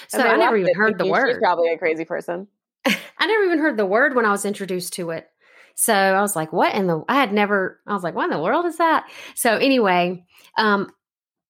So 0.09 0.19
I 0.27 0.37
never 0.37 0.57
even 0.57 0.71
it, 0.71 0.75
heard 0.77 0.97
the 0.97 1.05
She's 1.05 1.11
word. 1.11 1.41
probably 1.41 1.71
a 1.71 1.77
crazy 1.77 2.05
person. 2.05 2.47
I 2.85 3.25
never 3.27 3.43
even 3.45 3.59
heard 3.59 3.77
the 3.77 3.85
word 3.85 4.15
when 4.15 4.25
I 4.25 4.31
was 4.31 4.45
introduced 4.45 4.93
to 4.93 5.11
it. 5.11 5.27
So 5.75 5.93
I 5.93 6.21
was 6.21 6.35
like, 6.35 6.51
what 6.51 6.73
in 6.73 6.87
the 6.87 7.03
I 7.07 7.15
had 7.15 7.33
never 7.33 7.79
I 7.85 7.93
was 7.93 8.03
like, 8.03 8.15
what 8.15 8.25
in 8.25 8.31
the 8.31 8.41
world 8.41 8.65
is 8.65 8.77
that? 8.77 9.07
So 9.35 9.55
anyway, 9.57 10.25
um, 10.57 10.89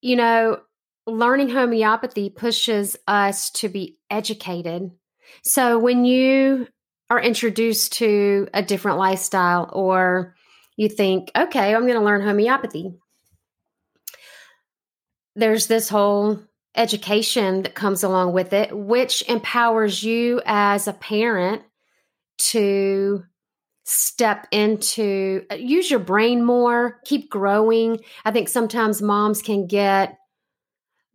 you 0.00 0.16
know, 0.16 0.60
learning 1.06 1.48
homeopathy 1.48 2.28
pushes 2.30 2.96
us 3.06 3.50
to 3.50 3.68
be 3.68 3.98
educated. 4.10 4.90
So 5.44 5.78
when 5.78 6.04
you 6.04 6.68
are 7.10 7.20
introduced 7.20 7.94
to 7.94 8.48
a 8.52 8.62
different 8.62 8.98
lifestyle 8.98 9.70
or 9.72 10.34
you 10.76 10.88
think, 10.88 11.30
okay, 11.36 11.74
I'm 11.74 11.82
going 11.86 11.98
to 11.98 12.04
learn 12.04 12.22
homeopathy. 12.22 12.92
There's 15.34 15.66
this 15.66 15.88
whole 15.88 16.40
education 16.76 17.62
that 17.62 17.74
comes 17.74 18.04
along 18.04 18.32
with 18.32 18.52
it, 18.52 18.76
which 18.76 19.22
empowers 19.28 20.02
you 20.02 20.40
as 20.44 20.86
a 20.86 20.92
parent 20.92 21.62
to 22.38 23.24
step 23.84 24.46
into 24.52 25.44
uh, 25.50 25.54
use 25.54 25.90
your 25.90 26.00
brain 26.00 26.44
more, 26.44 27.00
keep 27.04 27.30
growing. 27.30 27.98
I 28.24 28.30
think 28.30 28.48
sometimes 28.48 29.00
moms 29.00 29.40
can 29.40 29.66
get 29.66 30.18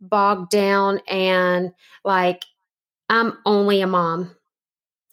bogged 0.00 0.50
down 0.50 1.00
and 1.08 1.72
like, 2.04 2.44
I'm 3.08 3.38
only 3.46 3.80
a 3.80 3.86
mom. 3.86 4.34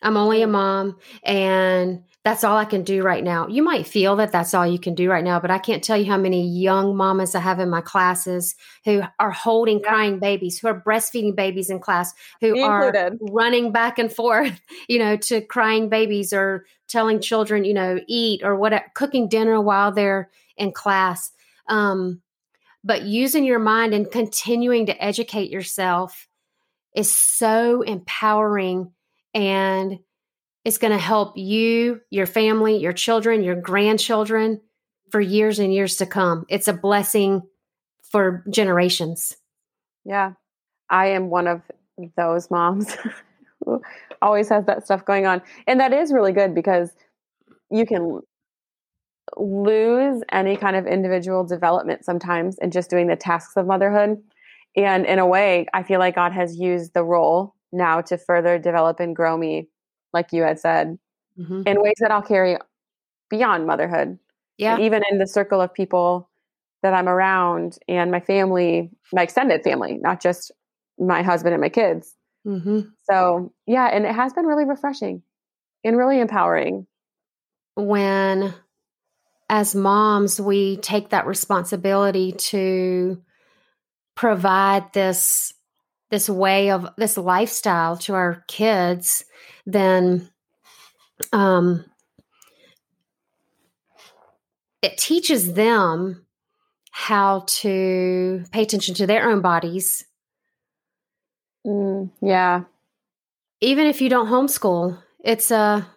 I'm 0.01 0.17
only 0.17 0.41
a 0.41 0.47
mom 0.47 0.97
and 1.23 2.03
that's 2.23 2.43
all 2.43 2.55
I 2.55 2.65
can 2.65 2.83
do 2.83 3.01
right 3.01 3.23
now. 3.23 3.47
You 3.47 3.63
might 3.63 3.87
feel 3.87 4.15
that 4.17 4.31
that's 4.31 4.53
all 4.53 4.65
you 4.65 4.77
can 4.77 4.93
do 4.93 5.09
right 5.09 5.23
now, 5.23 5.39
but 5.39 5.49
I 5.49 5.57
can't 5.57 5.83
tell 5.83 5.97
you 5.97 6.05
how 6.05 6.17
many 6.17 6.47
young 6.47 6.95
mamas 6.95 7.33
I 7.33 7.39
have 7.39 7.59
in 7.59 7.69
my 7.69 7.81
classes 7.81 8.55
who 8.85 9.01
are 9.19 9.31
holding 9.31 9.79
yeah. 9.79 9.89
crying 9.89 10.19
babies, 10.19 10.59
who 10.59 10.67
are 10.67 10.79
breastfeeding 10.79 11.35
babies 11.35 11.71
in 11.71 11.79
class, 11.79 12.13
who 12.39 12.63
are 12.63 12.87
included. 12.89 13.19
running 13.31 13.71
back 13.71 13.97
and 13.97 14.13
forth, 14.13 14.59
you 14.87 14.99
know, 14.99 15.17
to 15.17 15.41
crying 15.41 15.89
babies 15.89 16.31
or 16.31 16.65
telling 16.87 17.21
children, 17.21 17.63
you 17.63 17.73
know, 17.73 17.99
eat 18.07 18.41
or 18.43 18.55
what, 18.55 18.73
cooking 18.93 19.27
dinner 19.27 19.59
while 19.59 19.91
they're 19.91 20.29
in 20.57 20.71
class. 20.71 21.31
Um, 21.67 22.21
but 22.83 23.03
using 23.03 23.45
your 23.45 23.59
mind 23.59 23.95
and 23.95 24.11
continuing 24.11 24.87
to 24.87 25.03
educate 25.03 25.49
yourself 25.49 26.27
is 26.95 27.11
so 27.11 27.81
empowering 27.81 28.91
and 29.33 29.99
it's 30.63 30.77
going 30.77 30.91
to 30.91 30.99
help 30.99 31.37
you, 31.37 32.01
your 32.09 32.25
family, 32.25 32.77
your 32.77 32.93
children, 32.93 33.43
your 33.43 33.55
grandchildren 33.55 34.61
for 35.09 35.19
years 35.19 35.59
and 35.59 35.73
years 35.73 35.97
to 35.97 36.05
come. 36.05 36.45
It's 36.49 36.67
a 36.67 36.73
blessing 36.73 37.41
for 38.03 38.43
generations. 38.49 39.35
Yeah. 40.05 40.33
I 40.89 41.07
am 41.07 41.29
one 41.29 41.47
of 41.47 41.61
those 42.17 42.51
moms 42.51 42.95
who 43.65 43.81
always 44.21 44.49
has 44.49 44.65
that 44.65 44.85
stuff 44.85 45.05
going 45.05 45.25
on. 45.25 45.41
And 45.67 45.79
that 45.79 45.93
is 45.93 46.11
really 46.11 46.33
good 46.33 46.53
because 46.53 46.91
you 47.71 47.85
can 47.85 48.21
lose 49.37 50.21
any 50.31 50.57
kind 50.57 50.75
of 50.75 50.85
individual 50.85 51.45
development 51.45 52.03
sometimes 52.03 52.57
in 52.59 52.71
just 52.71 52.89
doing 52.89 53.07
the 53.07 53.15
tasks 53.15 53.55
of 53.55 53.65
motherhood. 53.65 54.21
And 54.75 55.05
in 55.05 55.19
a 55.19 55.25
way, 55.25 55.67
I 55.73 55.83
feel 55.83 55.99
like 55.99 56.15
God 56.15 56.33
has 56.33 56.57
used 56.57 56.93
the 56.93 57.03
role 57.03 57.55
now 57.71 58.01
to 58.01 58.17
further 58.17 58.59
develop 58.59 58.99
and 58.99 59.15
grow 59.15 59.37
me 59.37 59.69
like 60.13 60.33
you 60.33 60.43
had 60.43 60.59
said, 60.59 60.97
mm-hmm. 61.39 61.63
in 61.65 61.81
ways 61.81 61.95
that 61.99 62.11
I'll 62.11 62.21
carry 62.21 62.57
beyond 63.29 63.65
motherhood. 63.65 64.19
Yeah. 64.57 64.75
And 64.75 64.83
even 64.83 65.03
in 65.09 65.17
the 65.17 65.27
circle 65.27 65.61
of 65.61 65.73
people 65.73 66.29
that 66.83 66.93
I'm 66.93 67.07
around 67.07 67.77
and 67.87 68.11
my 68.11 68.19
family, 68.19 68.91
my 69.13 69.23
extended 69.23 69.63
family, 69.63 69.97
not 70.01 70.21
just 70.21 70.51
my 70.99 71.21
husband 71.21 71.53
and 71.53 71.61
my 71.61 71.69
kids. 71.69 72.15
Mm-hmm. 72.45 72.81
So, 73.09 73.53
yeah, 73.65 73.87
and 73.87 74.05
it 74.05 74.13
has 74.13 74.33
been 74.33 74.45
really 74.45 74.65
refreshing 74.65 75.21
and 75.83 75.97
really 75.97 76.19
empowering. 76.19 76.87
When, 77.75 78.53
as 79.49 79.73
moms, 79.75 80.41
we 80.41 80.77
take 80.77 81.09
that 81.09 81.27
responsibility 81.27 82.33
to 82.33 83.21
provide 84.15 84.91
this 84.93 85.53
this 86.11 86.29
way 86.29 86.69
of 86.69 86.87
this 86.97 87.17
lifestyle 87.17 87.97
to 87.97 88.13
our 88.13 88.43
kids 88.47 89.25
then 89.65 90.29
um, 91.33 91.85
it 94.81 94.97
teaches 94.97 95.53
them 95.53 96.25
how 96.91 97.45
to 97.47 98.43
pay 98.51 98.63
attention 98.63 98.95
to 98.95 99.07
their 99.07 99.29
own 99.29 99.41
bodies. 99.41 100.05
Mm, 101.65 102.11
yeah. 102.21 102.63
Even 103.61 103.87
if 103.87 104.01
you 104.01 104.09
don't 104.09 104.27
homeschool, 104.27 105.01
it's 105.23 105.51
a 105.51 105.87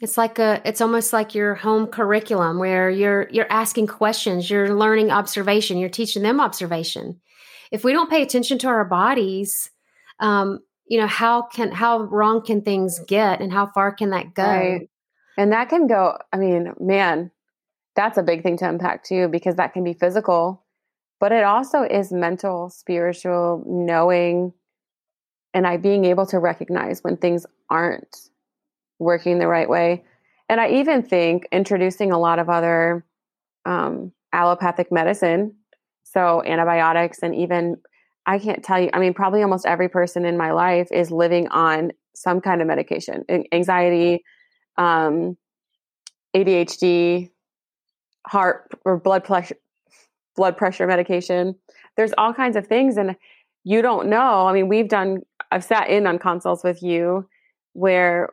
it's 0.00 0.16
like 0.16 0.38
a 0.38 0.62
it's 0.64 0.80
almost 0.80 1.12
like 1.12 1.34
your 1.34 1.54
home 1.54 1.86
curriculum 1.86 2.58
where 2.58 2.88
you're 2.88 3.28
you're 3.30 3.52
asking 3.52 3.86
questions, 3.86 4.48
you're 4.48 4.74
learning 4.74 5.10
observation, 5.10 5.78
you're 5.78 5.90
teaching 5.90 6.22
them 6.22 6.40
observation. 6.40 7.20
If 7.70 7.84
we 7.84 7.92
don't 7.92 8.10
pay 8.10 8.22
attention 8.22 8.58
to 8.58 8.68
our 8.68 8.84
bodies, 8.84 9.70
um, 10.18 10.60
you 10.90 10.98
know 10.98 11.06
how 11.06 11.42
can 11.42 11.70
how 11.70 12.00
wrong 12.00 12.42
can 12.44 12.60
things 12.60 13.00
get 13.06 13.40
and 13.40 13.50
how 13.50 13.66
far 13.66 13.92
can 13.92 14.10
that 14.10 14.34
go 14.34 14.42
right. 14.42 14.90
and 15.38 15.52
that 15.52 15.70
can 15.70 15.86
go 15.86 16.18
i 16.32 16.36
mean 16.36 16.74
man 16.78 17.30
that's 17.96 18.18
a 18.18 18.22
big 18.22 18.42
thing 18.42 18.58
to 18.58 18.68
unpack 18.68 19.04
too 19.04 19.28
because 19.28 19.54
that 19.54 19.72
can 19.72 19.84
be 19.84 19.94
physical 19.94 20.62
but 21.20 21.32
it 21.32 21.44
also 21.44 21.82
is 21.82 22.12
mental 22.12 22.68
spiritual 22.68 23.62
knowing 23.66 24.52
and 25.54 25.66
i 25.66 25.76
being 25.76 26.04
able 26.04 26.26
to 26.26 26.38
recognize 26.38 27.02
when 27.04 27.16
things 27.16 27.46
aren't 27.70 28.28
working 28.98 29.38
the 29.38 29.46
right 29.46 29.68
way 29.68 30.04
and 30.48 30.60
i 30.60 30.68
even 30.68 31.02
think 31.02 31.46
introducing 31.52 32.10
a 32.10 32.18
lot 32.18 32.40
of 32.40 32.50
other 32.50 33.06
um, 33.64 34.10
allopathic 34.32 34.90
medicine 34.90 35.54
so 36.12 36.42
antibiotics 36.44 37.18
and 37.22 37.34
even 37.34 37.76
I 38.26 38.38
can't 38.38 38.62
tell 38.62 38.80
you. 38.80 38.90
I 38.92 38.98
mean, 38.98 39.14
probably 39.14 39.42
almost 39.42 39.66
every 39.66 39.88
person 39.88 40.24
in 40.24 40.36
my 40.36 40.52
life 40.52 40.88
is 40.92 41.10
living 41.10 41.48
on 41.48 41.92
some 42.14 42.40
kind 42.40 42.60
of 42.60 42.66
medication, 42.66 43.24
anxiety, 43.52 44.22
um, 44.76 45.36
ADHD, 46.36 47.30
heart 48.26 48.70
or 48.84 48.98
blood 48.98 49.24
pressure, 49.24 49.56
blood 50.36 50.56
pressure 50.56 50.86
medication. 50.86 51.54
There's 51.96 52.12
all 52.18 52.34
kinds 52.34 52.56
of 52.56 52.66
things, 52.66 52.96
and 52.96 53.16
you 53.64 53.82
don't 53.82 54.08
know. 54.08 54.46
I 54.46 54.52
mean, 54.52 54.68
we've 54.68 54.88
done. 54.88 55.22
I've 55.50 55.64
sat 55.64 55.88
in 55.88 56.06
on 56.06 56.18
consults 56.18 56.62
with 56.62 56.82
you 56.82 57.28
where 57.72 58.28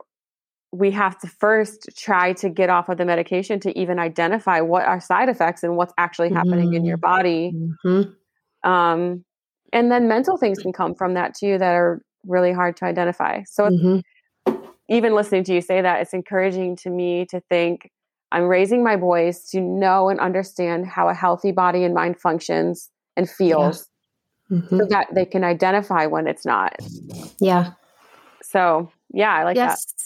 we 0.72 0.92
have 0.92 1.18
to 1.20 1.28
first 1.28 1.90
try 1.98 2.34
to 2.34 2.50
get 2.50 2.70
off 2.70 2.90
of 2.90 2.98
the 2.98 3.06
medication 3.06 3.60
to 3.62 3.78
even 3.80 4.00
identify 4.00 4.60
what 4.62 4.84
are 4.84 5.00
side 5.00 5.30
effects 5.30 5.64
and 5.64 5.78
what's 5.78 5.94
actually 5.98 6.30
happening 6.30 6.68
mm-hmm. 6.68 6.76
in 6.76 6.86
your 6.86 6.98
body. 6.98 7.54
Mm-hmm. 7.86 8.70
Um, 8.70 9.24
and 9.72 9.92
then 9.92 10.08
mental 10.08 10.38
things 10.38 10.60
can 10.60 10.74
come 10.74 10.94
from 10.94 11.14
that 11.14 11.36
too 11.36 11.58
that 11.58 11.74
are 11.74 12.02
really 12.26 12.52
hard 12.52 12.76
to 12.78 12.86
identify. 12.86 13.44
So 13.46 13.70
mm-hmm. 13.70 14.56
even 14.90 15.16
listening 15.16 15.44
to 15.46 15.54
you 15.54 15.62
say 15.62 15.82
that, 15.82 16.02
it's 16.02 16.14
encouraging 16.14 16.76
to 16.78 16.90
me 16.90 17.26
to 17.28 17.40
think 17.50 17.90
I'm 18.32 18.44
raising 18.44 18.84
my 18.84 18.98
boys 18.98 19.50
to 19.52 19.62
know 19.62 20.10
and 20.10 20.20
understand 20.20 20.88
how 20.88 21.08
a 21.08 21.14
healthy 21.14 21.52
body 21.52 21.84
and 21.86 21.94
mind 21.94 22.20
functions 22.20 22.90
and 23.16 23.30
feels 23.30 23.90
yeah. 24.50 24.58
mm-hmm. 24.58 24.80
so 24.80 24.86
that 24.90 25.08
they 25.14 25.26
can 25.26 25.44
identify 25.44 26.06
when 26.08 26.28
it's 26.28 26.46
not. 26.46 26.76
Yeah. 27.40 27.72
So, 28.42 28.92
yeah, 29.14 29.34
I 29.34 29.44
like 29.44 29.56
yes. 29.56 29.86
that. 29.86 29.97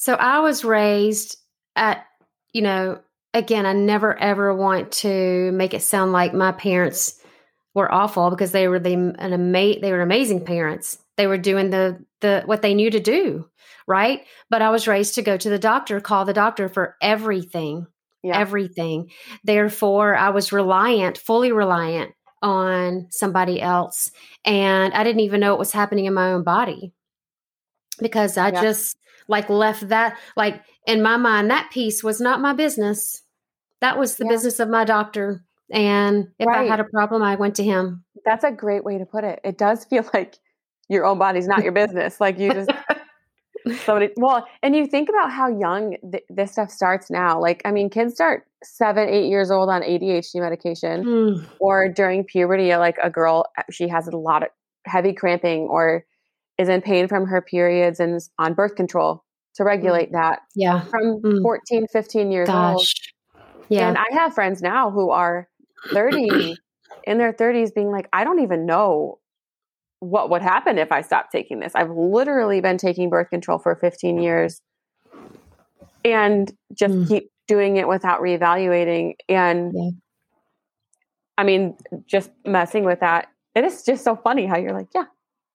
So 0.00 0.14
I 0.14 0.38
was 0.38 0.64
raised 0.64 1.36
at, 1.76 2.06
you 2.54 2.62
know, 2.62 3.00
again, 3.34 3.66
I 3.66 3.74
never 3.74 4.18
ever 4.18 4.54
want 4.54 4.92
to 4.92 5.52
make 5.52 5.74
it 5.74 5.82
sound 5.82 6.12
like 6.12 6.32
my 6.32 6.52
parents 6.52 7.20
were 7.74 7.92
awful 7.92 8.30
because 8.30 8.50
they 8.50 8.66
were 8.66 8.78
the 8.78 8.94
an 8.94 9.34
ama- 9.34 9.78
they 9.78 9.92
were 9.92 10.00
amazing 10.00 10.46
parents. 10.46 10.96
They 11.18 11.26
were 11.26 11.36
doing 11.36 11.68
the 11.68 12.02
the 12.22 12.44
what 12.46 12.62
they 12.62 12.72
knew 12.72 12.90
to 12.90 12.98
do, 12.98 13.50
right? 13.86 14.22
But 14.48 14.62
I 14.62 14.70
was 14.70 14.88
raised 14.88 15.16
to 15.16 15.22
go 15.22 15.36
to 15.36 15.50
the 15.50 15.58
doctor, 15.58 16.00
call 16.00 16.24
the 16.24 16.32
doctor 16.32 16.70
for 16.70 16.96
everything. 17.02 17.86
Yeah. 18.22 18.38
Everything. 18.38 19.10
Therefore, 19.44 20.16
I 20.16 20.30
was 20.30 20.50
reliant, 20.50 21.18
fully 21.18 21.52
reliant 21.52 22.12
on 22.40 23.08
somebody 23.10 23.60
else. 23.60 24.10
And 24.46 24.94
I 24.94 25.04
didn't 25.04 25.20
even 25.20 25.40
know 25.40 25.50
what 25.50 25.58
was 25.58 25.72
happening 25.72 26.06
in 26.06 26.14
my 26.14 26.32
own 26.32 26.42
body 26.42 26.94
because 28.00 28.36
I 28.36 28.48
yeah. 28.48 28.62
just 28.62 28.96
like 29.30 29.48
left 29.48 29.88
that, 29.88 30.18
like 30.36 30.62
in 30.86 31.02
my 31.02 31.16
mind, 31.16 31.50
that 31.50 31.70
piece 31.70 32.02
was 32.02 32.20
not 32.20 32.40
my 32.40 32.52
business. 32.52 33.22
That 33.80 33.98
was 33.98 34.16
the 34.16 34.24
yeah. 34.24 34.32
business 34.32 34.60
of 34.60 34.68
my 34.68 34.84
doctor. 34.84 35.42
And 35.72 36.28
if 36.38 36.46
right. 36.46 36.62
I 36.62 36.64
had 36.64 36.80
a 36.80 36.84
problem, 36.84 37.22
I 37.22 37.36
went 37.36 37.54
to 37.56 37.64
him. 37.64 38.04
That's 38.24 38.44
a 38.44 38.50
great 38.50 38.84
way 38.84 38.98
to 38.98 39.06
put 39.06 39.24
it. 39.24 39.40
It 39.44 39.56
does 39.56 39.84
feel 39.84 40.08
like 40.14 40.36
your 40.88 41.06
own 41.06 41.18
body's 41.18 41.46
not 41.46 41.62
your 41.62 41.72
business. 41.72 42.20
Like 42.20 42.38
you 42.38 42.52
just 42.52 42.70
somebody. 43.84 44.10
Well, 44.16 44.46
and 44.62 44.74
you 44.74 44.86
think 44.86 45.08
about 45.08 45.30
how 45.30 45.48
young 45.48 45.96
th- 46.10 46.24
this 46.28 46.52
stuff 46.52 46.70
starts 46.70 47.10
now. 47.10 47.40
Like, 47.40 47.62
I 47.64 47.70
mean, 47.70 47.88
kids 47.88 48.14
start 48.14 48.46
seven, 48.64 49.08
eight 49.08 49.28
years 49.28 49.50
old 49.50 49.68
on 49.68 49.82
ADHD 49.82 50.40
medication, 50.40 51.04
mm. 51.04 51.46
or 51.60 51.88
during 51.88 52.24
puberty, 52.24 52.74
like 52.76 52.96
a 53.02 53.10
girl, 53.10 53.46
she 53.70 53.88
has 53.88 54.08
a 54.08 54.16
lot 54.16 54.42
of 54.42 54.48
heavy 54.86 55.12
cramping, 55.12 55.62
or 55.62 56.04
is 56.60 56.68
in 56.68 56.82
pain 56.82 57.08
from 57.08 57.26
her 57.26 57.40
periods 57.40 58.00
and 58.00 58.20
on 58.38 58.52
birth 58.52 58.74
control 58.74 59.24
to 59.54 59.64
regulate 59.64 60.10
mm. 60.10 60.12
that. 60.12 60.40
Yeah. 60.54 60.82
From 60.82 61.22
mm. 61.22 61.42
14, 61.42 61.86
15 61.90 62.30
years 62.30 62.48
Gosh. 62.48 62.74
old. 62.74 62.86
Yeah. 63.70 63.88
And 63.88 63.96
I 63.96 64.04
have 64.12 64.34
friends 64.34 64.60
now 64.60 64.90
who 64.90 65.10
are 65.10 65.48
30 65.88 66.56
in 67.04 67.16
their 67.16 67.32
30s 67.32 67.74
being 67.74 67.90
like, 67.90 68.10
I 68.12 68.24
don't 68.24 68.40
even 68.40 68.66
know 68.66 69.18
what 70.00 70.28
would 70.28 70.42
happen 70.42 70.76
if 70.76 70.92
I 70.92 71.00
stopped 71.00 71.32
taking 71.32 71.60
this. 71.60 71.72
I've 71.74 71.90
literally 71.90 72.60
been 72.60 72.76
taking 72.76 73.08
birth 73.08 73.30
control 73.30 73.58
for 73.58 73.74
15 73.74 74.20
years 74.20 74.60
and 76.04 76.52
just 76.74 76.92
mm. 76.92 77.08
keep 77.08 77.30
doing 77.48 77.78
it 77.78 77.88
without 77.88 78.20
reevaluating. 78.20 79.14
And 79.30 79.72
yeah. 79.74 79.90
I 81.38 81.44
mean, 81.44 81.74
just 82.06 82.30
messing 82.44 82.84
with 82.84 83.00
that. 83.00 83.28
It 83.54 83.64
is 83.64 83.82
just 83.82 84.04
so 84.04 84.14
funny 84.14 84.44
how 84.44 84.58
you're 84.58 84.74
like, 84.74 84.88
yeah, 84.94 85.04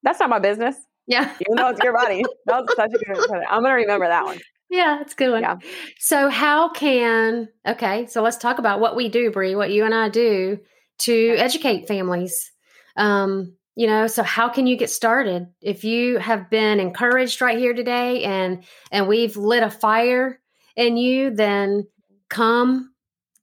that's 0.01 0.19
not 0.19 0.31
my 0.31 0.39
business. 0.39 0.75
Yeah. 1.07 1.33
Even 1.41 1.55
though 1.55 1.69
it's 1.69 1.83
your 1.83 1.93
body. 1.93 2.23
That's 2.45 2.75
such 2.75 2.93
a 2.93 2.97
good 2.97 3.29
one. 3.29 3.43
I'm 3.49 3.61
going 3.61 3.71
to 3.71 3.81
remember 3.81 4.07
that 4.07 4.25
one. 4.25 4.39
Yeah, 4.69 5.01
it's 5.01 5.13
a 5.13 5.15
good 5.15 5.31
one. 5.31 5.41
Yeah. 5.43 5.57
So 5.99 6.29
how 6.29 6.69
can 6.69 7.47
okay, 7.67 8.07
so 8.07 8.21
let's 8.23 8.37
talk 8.37 8.57
about 8.57 8.79
what 8.79 8.95
we 8.95 9.09
do, 9.09 9.31
Bree, 9.31 9.55
what 9.55 9.69
you 9.71 9.85
and 9.85 9.93
I 9.93 10.09
do 10.09 10.59
to 10.99 11.35
educate 11.37 11.87
families. 11.87 12.51
Um, 12.97 13.55
you 13.75 13.87
know 13.87 14.07
so 14.07 14.23
how 14.23 14.49
can 14.49 14.67
you 14.67 14.75
get 14.75 14.89
started 14.89 15.47
if 15.61 15.83
you 15.83 16.17
have 16.17 16.49
been 16.49 16.79
encouraged 16.79 17.41
right 17.41 17.57
here 17.57 17.73
today 17.73 18.23
and 18.23 18.63
and 18.91 19.07
we've 19.07 19.37
lit 19.37 19.63
a 19.63 19.69
fire 19.69 20.39
in 20.75 20.97
you 20.97 21.29
then 21.29 21.85
come 22.29 22.93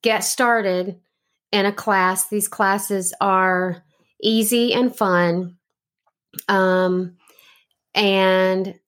get 0.03 0.20
started 0.20 0.98
in 1.53 1.66
a 1.66 1.72
class 1.72 2.29
these 2.29 2.48
classes 2.48 3.12
are 3.20 3.85
easy 4.22 4.72
and 4.72 4.96
fun 4.96 5.57
um 6.48 7.16
and 7.94 8.78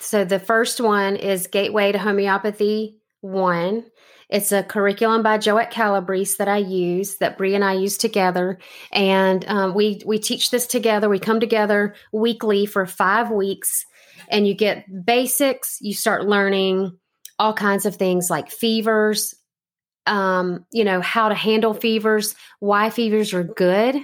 so 0.00 0.24
the 0.24 0.40
first 0.40 0.80
one 0.80 1.16
is 1.16 1.46
gateway 1.46 1.92
to 1.92 1.98
homeopathy 1.98 2.98
one 3.20 3.84
it's 4.28 4.52
a 4.52 4.62
curriculum 4.62 5.22
by 5.22 5.38
Joette 5.38 5.70
Calabrese 5.70 6.36
that 6.38 6.48
I 6.48 6.58
use, 6.58 7.18
that 7.18 7.36
Bree 7.36 7.54
and 7.54 7.64
I 7.64 7.74
use 7.74 7.96
together, 7.96 8.58
and 8.90 9.44
um, 9.46 9.74
we 9.74 10.00
we 10.04 10.18
teach 10.18 10.50
this 10.50 10.66
together. 10.66 11.08
We 11.08 11.18
come 11.18 11.40
together 11.40 11.94
weekly 12.12 12.66
for 12.66 12.86
five 12.86 13.30
weeks, 13.30 13.84
and 14.28 14.46
you 14.46 14.54
get 14.54 14.86
basics. 15.04 15.78
You 15.80 15.94
start 15.94 16.26
learning 16.26 16.98
all 17.38 17.52
kinds 17.52 17.84
of 17.84 17.96
things 17.96 18.30
like 18.30 18.50
fevers, 18.50 19.34
um, 20.06 20.64
you 20.72 20.84
know 20.84 21.00
how 21.00 21.28
to 21.28 21.34
handle 21.34 21.74
fevers, 21.74 22.34
why 22.60 22.90
fevers 22.90 23.34
are 23.34 23.44
good, 23.44 23.96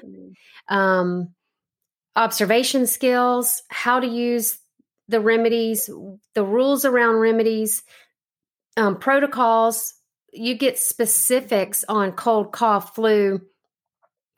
um, 0.69 1.35
observation 2.21 2.87
skills, 2.87 3.63
how 3.69 3.99
to 3.99 4.07
use 4.07 4.59
the 5.09 5.21
remedies, 5.21 5.89
the 6.35 6.45
rules 6.45 6.85
around 6.85 7.17
remedies, 7.17 7.83
um, 8.77 8.99
protocols, 8.99 9.95
you 10.33 10.55
get 10.55 10.79
specifics 10.79 11.85
on 11.89 12.13
cold, 12.13 12.53
cough, 12.53 12.95
flu, 12.95 13.41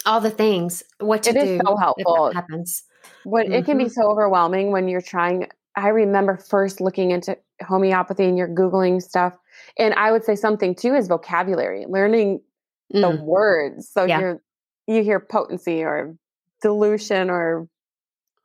all 0.07 0.21
the 0.21 0.31
things. 0.31 0.83
What 0.99 1.25
to 1.25 1.31
it 1.31 1.35
do? 1.35 1.41
It 1.41 1.49
is 1.49 1.61
so 1.67 1.77
helpful. 1.77 2.33
happens. 2.33 2.85
What 3.25 3.47
mm-hmm. 3.47 3.55
it 3.55 3.65
can 3.65 3.79
be 3.79 3.85
mm-hmm. 3.85 3.93
so 3.93 4.11
overwhelming 4.11 4.71
when 4.71 4.89
you're 4.89 5.03
trying. 5.03 5.49
I 5.75 5.89
remember 5.89 6.37
first 6.37 6.81
looking 6.81 7.11
into 7.11 7.37
homeopathy 7.63 8.25
and 8.25 8.39
you're 8.39 8.49
googling 8.49 9.03
stuff, 9.03 9.35
and 9.77 9.93
I 9.95 10.13
would 10.13 10.25
say 10.25 10.37
something 10.37 10.75
too 10.75 10.95
is 10.95 11.09
vocabulary, 11.09 11.85
learning 11.89 12.41
mm. 12.95 13.01
the 13.01 13.23
words. 13.23 13.89
So 13.89 14.05
yeah. 14.05 14.21
you're 14.21 14.43
you 14.87 15.03
hear 15.03 15.21
potency 15.21 15.83
or 15.83 16.17
dilution 16.63 17.29
or 17.29 17.69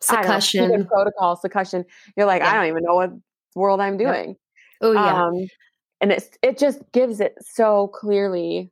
succussion 0.02 0.70
know, 0.70 0.84
protocol 0.86 1.40
succussion. 1.44 1.86
You're 2.16 2.26
like, 2.26 2.42
yeah. 2.42 2.52
I 2.52 2.54
don't 2.54 2.68
even 2.68 2.84
know 2.84 2.96
what 2.96 3.12
world 3.56 3.82
I'm 3.82 3.98
doing. 3.98 4.30
Yep. 4.30 4.38
Oh 4.82 4.92
yeah. 4.94 5.26
Um, 5.26 5.48
and 6.02 6.12
it's 6.12 6.30
it 6.42 6.58
just 6.58 6.80
gives 6.92 7.20
it 7.20 7.36
so 7.42 7.88
clearly 7.88 8.72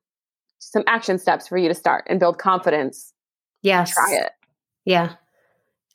some 0.59 0.83
action 0.88 1.17
steps 1.17 1.47
for 1.47 1.57
you 1.57 1.67
to 1.67 1.75
start 1.75 2.05
and 2.07 2.19
build 2.19 2.38
confidence. 2.38 3.13
Yes. 3.61 3.93
Try 3.93 4.17
it. 4.17 4.31
Yeah. 4.85 5.15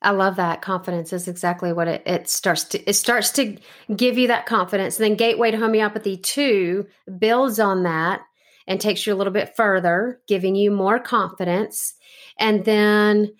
I 0.02 0.10
love 0.12 0.36
that. 0.36 0.62
Confidence 0.62 1.12
is 1.12 1.28
exactly 1.28 1.72
what 1.72 1.86
it, 1.86 2.02
it 2.06 2.28
starts 2.28 2.64
to 2.64 2.88
it 2.88 2.94
starts 2.94 3.30
to 3.32 3.56
give 3.94 4.18
you 4.18 4.28
that 4.28 4.46
confidence. 4.46 4.98
And 4.98 5.04
then 5.04 5.16
Gateway 5.16 5.50
to 5.50 5.58
Homeopathy 5.58 6.16
2 6.16 6.86
builds 7.18 7.60
on 7.60 7.82
that 7.82 8.22
and 8.66 8.80
takes 8.80 9.06
you 9.06 9.12
a 9.12 9.16
little 9.16 9.32
bit 9.32 9.54
further, 9.56 10.20
giving 10.26 10.54
you 10.54 10.70
more 10.70 10.98
confidence. 10.98 11.94
And 12.38 12.64
then 12.64 13.30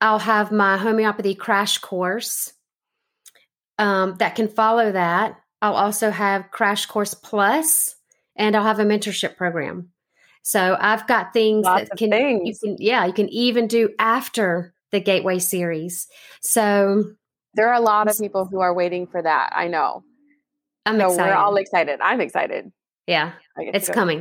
I'll 0.00 0.18
have 0.18 0.52
my 0.52 0.76
homeopathy 0.76 1.34
crash 1.34 1.78
course 1.78 2.52
um, 3.78 4.16
that 4.18 4.34
can 4.34 4.48
follow 4.48 4.92
that. 4.92 5.36
I'll 5.62 5.74
also 5.74 6.10
have 6.10 6.50
Crash 6.50 6.86
Course 6.86 7.14
Plus 7.14 7.96
and 8.36 8.54
I'll 8.54 8.64
have 8.64 8.80
a 8.80 8.84
mentorship 8.84 9.36
program. 9.36 9.90
So 10.42 10.76
I've 10.78 11.06
got 11.06 11.32
things 11.32 11.64
Lots 11.64 11.88
that 11.88 11.96
can 11.96 12.10
things. 12.10 12.42
you 12.62 12.68
can 12.68 12.76
yeah, 12.78 13.06
you 13.06 13.14
can 13.14 13.30
even 13.30 13.66
do 13.66 13.88
after 13.98 14.74
the 14.90 15.00
Gateway 15.00 15.38
series. 15.38 16.06
So 16.42 17.04
there 17.54 17.68
are 17.68 17.74
a 17.74 17.80
lot 17.80 18.10
of 18.10 18.18
people 18.18 18.44
who 18.44 18.60
are 18.60 18.74
waiting 18.74 19.06
for 19.06 19.22
that. 19.22 19.52
I 19.54 19.68
know. 19.68 20.04
I'm 20.84 20.98
so 20.98 21.06
excited. 21.12 21.30
We're 21.30 21.36
all 21.36 21.56
excited. 21.56 22.00
I'm 22.02 22.20
excited. 22.20 22.70
Yeah. 23.06 23.32
It's 23.56 23.88
coming. 23.88 24.20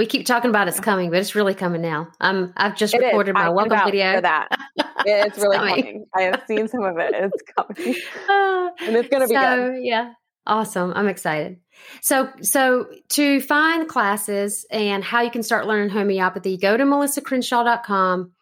We 0.00 0.06
keep 0.06 0.24
talking 0.24 0.48
about 0.48 0.66
it's 0.66 0.80
coming, 0.80 1.10
but 1.10 1.18
it's 1.18 1.34
really 1.34 1.52
coming 1.52 1.82
now. 1.82 2.08
Um, 2.22 2.54
I've 2.56 2.74
just 2.74 2.94
it 2.94 3.02
recorded 3.02 3.32
is. 3.32 3.34
my 3.34 3.50
welcome 3.50 3.84
video. 3.84 4.14
For 4.14 4.20
that. 4.22 4.48
It's 5.04 5.36
really 5.36 5.58
coming. 5.58 5.74
coming. 5.84 6.06
I 6.14 6.22
have 6.22 6.42
seen 6.48 6.68
some 6.68 6.84
of 6.84 6.96
it. 6.96 7.12
It's 7.14 7.42
coming. 7.54 7.94
Uh, 8.26 8.70
and 8.82 8.96
it's 8.96 9.10
going 9.10 9.20
to 9.20 9.28
be 9.28 9.34
so, 9.34 9.72
good. 9.72 9.84
Yeah. 9.84 10.14
Awesome. 10.46 10.94
I'm 10.96 11.06
excited. 11.06 11.58
So, 12.00 12.30
so 12.40 12.86
to 13.10 13.42
find 13.42 13.86
classes 13.86 14.64
and 14.70 15.04
how 15.04 15.20
you 15.20 15.30
can 15.30 15.42
start 15.42 15.66
learning 15.66 15.90
homeopathy, 15.90 16.56
go 16.56 16.78
to 16.78 16.84
melissacrenshaw.com 16.84 18.32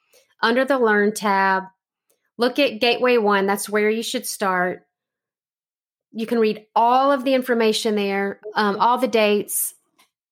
under 0.40 0.64
the 0.64 0.78
Learn 0.78 1.12
tab. 1.12 1.64
Look 2.36 2.60
at 2.60 2.80
Gateway 2.80 3.16
One. 3.16 3.46
That's 3.46 3.68
where 3.68 3.90
you 3.90 4.04
should 4.04 4.26
start. 4.26 4.86
You 6.12 6.26
can 6.26 6.38
read 6.38 6.66
all 6.76 7.10
of 7.10 7.24
the 7.24 7.34
information 7.34 7.96
there, 7.96 8.38
um, 8.54 8.78
all 8.78 8.98
the 8.98 9.08
dates, 9.08 9.74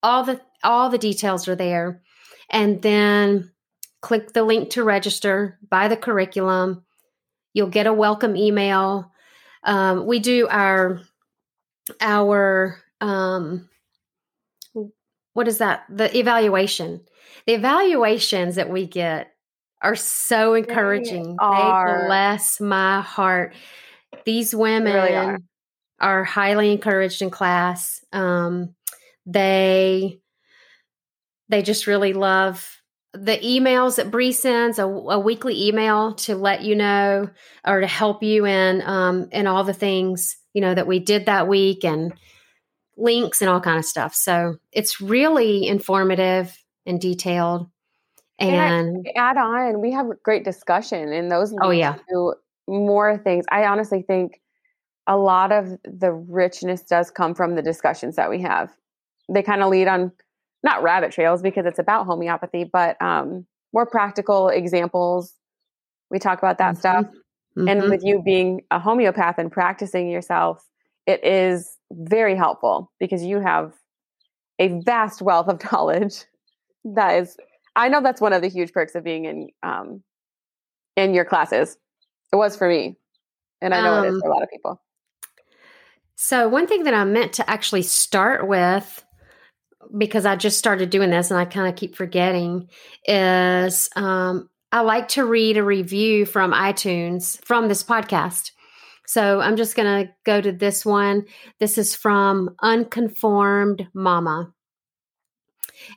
all 0.04 0.22
the 0.22 0.40
all 0.62 0.90
the 0.90 0.98
details 0.98 1.48
are 1.48 1.56
there, 1.56 2.02
and 2.50 2.82
then 2.82 3.50
click 4.00 4.32
the 4.32 4.44
link 4.44 4.70
to 4.70 4.84
register. 4.84 5.58
Buy 5.68 5.88
the 5.88 5.96
curriculum. 5.96 6.84
You'll 7.52 7.68
get 7.68 7.86
a 7.86 7.92
welcome 7.92 8.36
email. 8.36 9.12
Um, 9.64 10.06
we 10.06 10.20
do 10.20 10.46
our 10.48 11.00
our 12.00 12.78
um 13.00 13.68
what 15.34 15.48
is 15.48 15.58
that 15.58 15.84
the 15.88 16.16
evaluation 16.16 17.00
the 17.46 17.54
evaluations 17.54 18.56
that 18.56 18.70
we 18.70 18.86
get 18.86 19.32
are 19.82 19.94
so 19.94 20.54
encouraging 20.54 21.36
they, 21.38 21.46
they 21.46 22.06
bless 22.06 22.60
my 22.60 23.00
heart 23.00 23.54
these 24.24 24.54
women 24.54 24.94
really 24.94 25.14
are. 25.14 25.38
are. 26.00 26.24
highly 26.24 26.72
encouraged 26.72 27.22
in 27.22 27.30
class 27.30 28.04
um 28.12 28.74
they 29.26 30.18
they 31.48 31.62
just 31.62 31.86
really 31.86 32.12
love 32.12 32.80
the 33.12 33.38
emails 33.38 33.96
that 33.96 34.10
Bree 34.10 34.32
sends 34.32 34.78
a, 34.78 34.84
a, 34.84 35.18
weekly 35.18 35.68
email 35.68 36.14
to 36.14 36.36
let 36.36 36.62
you 36.62 36.74
know 36.76 37.30
or 37.66 37.80
to 37.80 37.86
help 37.86 38.22
you 38.22 38.44
in 38.44 38.82
um 38.82 39.28
in 39.32 39.46
all 39.46 39.64
the 39.64 39.72
things 39.72 40.36
you 40.52 40.60
know 40.60 40.74
that 40.74 40.86
we 40.86 40.98
did 40.98 41.26
that 41.26 41.48
week 41.48 41.84
and 41.84 42.12
links 42.96 43.40
and 43.42 43.50
all 43.50 43.60
kind 43.60 43.78
of 43.78 43.84
stuff. 43.84 44.14
So 44.14 44.56
it's 44.72 45.00
really 45.00 45.66
informative 45.66 46.56
and 46.86 47.00
detailed 47.00 47.68
and, 48.38 49.04
and 49.04 49.08
add 49.16 49.36
on 49.36 49.80
we 49.80 49.92
have 49.92 50.06
great 50.22 50.44
discussion 50.44 51.12
and 51.12 51.30
those 51.30 51.54
oh 51.62 51.70
yeah. 51.70 51.96
more 52.66 53.18
things. 53.18 53.44
I 53.50 53.64
honestly 53.64 54.02
think 54.02 54.40
a 55.06 55.16
lot 55.16 55.52
of 55.52 55.78
the 55.84 56.12
richness 56.12 56.82
does 56.82 57.10
come 57.10 57.34
from 57.34 57.54
the 57.54 57.62
discussions 57.62 58.16
that 58.16 58.28
we 58.28 58.42
have. 58.42 58.74
They 59.28 59.42
kind 59.42 59.62
of 59.62 59.70
lead 59.70 59.88
on 59.88 60.12
not 60.66 60.82
rabbit 60.82 61.12
trails 61.12 61.40
because 61.40 61.64
it's 61.64 61.78
about 61.78 62.04
homeopathy 62.04 62.64
but 62.64 63.00
um, 63.00 63.46
more 63.72 63.86
practical 63.86 64.48
examples 64.48 65.32
we 66.10 66.18
talk 66.18 66.38
about 66.38 66.58
that 66.58 66.74
mm-hmm. 66.74 66.80
stuff 66.80 67.06
Mm-hmm. 67.56 67.68
And 67.68 67.82
with 67.90 68.04
you 68.04 68.22
being 68.22 68.62
a 68.70 68.78
homeopath 68.78 69.38
and 69.38 69.50
practicing 69.50 70.10
yourself, 70.10 70.62
it 71.06 71.24
is 71.24 71.76
very 71.90 72.36
helpful 72.36 72.92
because 73.00 73.24
you 73.24 73.40
have 73.40 73.72
a 74.58 74.80
vast 74.80 75.22
wealth 75.22 75.48
of 75.48 75.60
knowledge. 75.72 76.24
That 76.84 77.16
is, 77.16 77.36
I 77.74 77.88
know 77.88 78.02
that's 78.02 78.20
one 78.20 78.32
of 78.32 78.42
the 78.42 78.48
huge 78.48 78.72
perks 78.72 78.94
of 78.94 79.04
being 79.04 79.24
in 79.24 79.48
um, 79.62 80.02
in 80.96 81.14
your 81.14 81.24
classes. 81.24 81.78
It 82.32 82.36
was 82.36 82.56
for 82.56 82.68
me, 82.68 82.96
and 83.60 83.72
I 83.72 83.82
know 83.82 83.94
um, 83.94 84.04
it 84.04 84.08
is 84.08 84.14
um, 84.14 84.20
for 84.20 84.28
a 84.28 84.34
lot 84.34 84.42
of 84.42 84.50
people. 84.50 84.80
So 86.16 86.48
one 86.48 86.66
thing 86.66 86.84
that 86.84 86.94
I 86.94 87.04
meant 87.04 87.34
to 87.34 87.48
actually 87.48 87.82
start 87.82 88.46
with 88.46 89.04
because 89.96 90.26
I 90.26 90.36
just 90.36 90.58
started 90.58 90.90
doing 90.90 91.10
this 91.10 91.30
and 91.30 91.38
I 91.38 91.44
kind 91.44 91.68
of 91.68 91.76
keep 91.76 91.96
forgetting 91.96 92.68
is 93.06 93.88
um, 93.96 94.48
I 94.72 94.80
like 94.80 95.08
to 95.08 95.24
read 95.24 95.56
a 95.56 95.64
review 95.64 96.26
from 96.26 96.52
iTunes 96.52 97.42
from 97.44 97.68
this 97.68 97.82
podcast. 97.82 98.52
So 99.06 99.40
I'm 99.40 99.56
just 99.56 99.76
going 99.76 100.06
to 100.06 100.12
go 100.24 100.40
to 100.40 100.52
this 100.52 100.84
one. 100.84 101.26
This 101.60 101.78
is 101.78 101.94
from 101.94 102.56
Unconformed 102.60 103.86
Mama. 103.94 104.52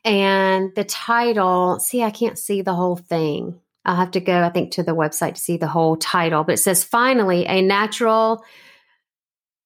And 0.06 0.72
the 0.76 0.84
title, 0.84 1.80
see, 1.80 2.04
I 2.04 2.12
can't 2.12 2.38
see 2.38 2.62
the 2.62 2.76
whole 2.76 2.98
thing. 2.98 3.60
I'll 3.86 3.96
have 3.96 4.12
to 4.12 4.20
go, 4.20 4.44
I 4.44 4.50
think, 4.50 4.72
to 4.72 4.84
the 4.84 4.96
website 4.96 5.36
to 5.36 5.42
see 5.42 5.58
the 5.58 5.68
whole 5.68 5.98
title. 5.98 6.44
But 6.44 6.54
it 6.54 6.58
says, 6.58 6.84
finally, 6.84 7.46
a 7.48 7.62
natural 7.62 8.44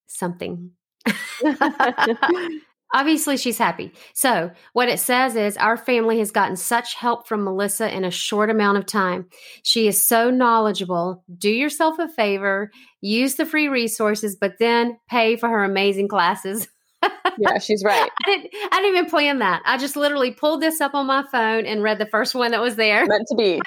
something. 0.07 0.71
Obviously, 2.93 3.37
she's 3.37 3.57
happy. 3.57 3.91
So, 4.13 4.51
what 4.73 4.87
it 4.87 4.99
says 4.99 5.35
is 5.35 5.57
our 5.57 5.77
family 5.77 6.19
has 6.19 6.31
gotten 6.31 6.55
such 6.55 6.93
help 6.93 7.27
from 7.27 7.43
Melissa 7.43 7.93
in 7.93 8.05
a 8.05 8.11
short 8.11 8.51
amount 8.51 8.77
of 8.77 8.85
time. 8.85 9.27
She 9.63 9.87
is 9.87 10.01
so 10.01 10.29
knowledgeable. 10.29 11.23
Do 11.35 11.49
yourself 11.49 11.97
a 11.97 12.07
favor, 12.07 12.71
use 13.01 13.35
the 13.35 13.47
free 13.47 13.67
resources, 13.67 14.37
but 14.39 14.59
then 14.59 14.99
pay 15.09 15.35
for 15.37 15.49
her 15.49 15.63
amazing 15.63 16.07
classes. 16.07 16.67
yeah, 17.37 17.57
she's 17.57 17.83
right. 17.83 18.09
I 18.25 18.29
didn't 18.29 18.53
I 18.71 18.81
didn't 18.81 18.97
even 18.97 19.09
plan 19.09 19.39
that. 19.39 19.63
I 19.65 19.77
just 19.77 19.95
literally 19.95 20.31
pulled 20.31 20.61
this 20.61 20.79
up 20.79 20.93
on 20.93 21.07
my 21.07 21.23
phone 21.31 21.65
and 21.65 21.81
read 21.81 21.97
the 21.97 22.05
first 22.05 22.35
one 22.35 22.51
that 22.51 22.61
was 22.61 22.75
there. 22.75 23.05
Meant 23.07 23.27
to 23.29 23.35
be. 23.35 23.61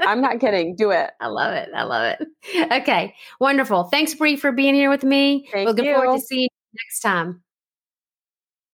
I'm 0.00 0.22
not 0.22 0.40
kidding. 0.40 0.74
Do 0.76 0.90
it. 0.90 1.10
I 1.20 1.26
love 1.26 1.52
it. 1.52 1.68
I 1.74 1.82
love 1.82 2.16
it. 2.18 2.72
Okay. 2.72 3.14
Wonderful. 3.38 3.84
Thanks, 3.84 4.14
Bree, 4.14 4.36
for 4.36 4.52
being 4.52 4.74
here 4.74 4.88
with 4.90 5.04
me. 5.04 5.48
Thank 5.52 5.68
Looking 5.68 5.84
you. 5.84 5.94
forward 5.94 6.16
to 6.16 6.22
seeing 6.22 6.42
you 6.42 6.78
next 6.84 7.00
time. 7.00 7.42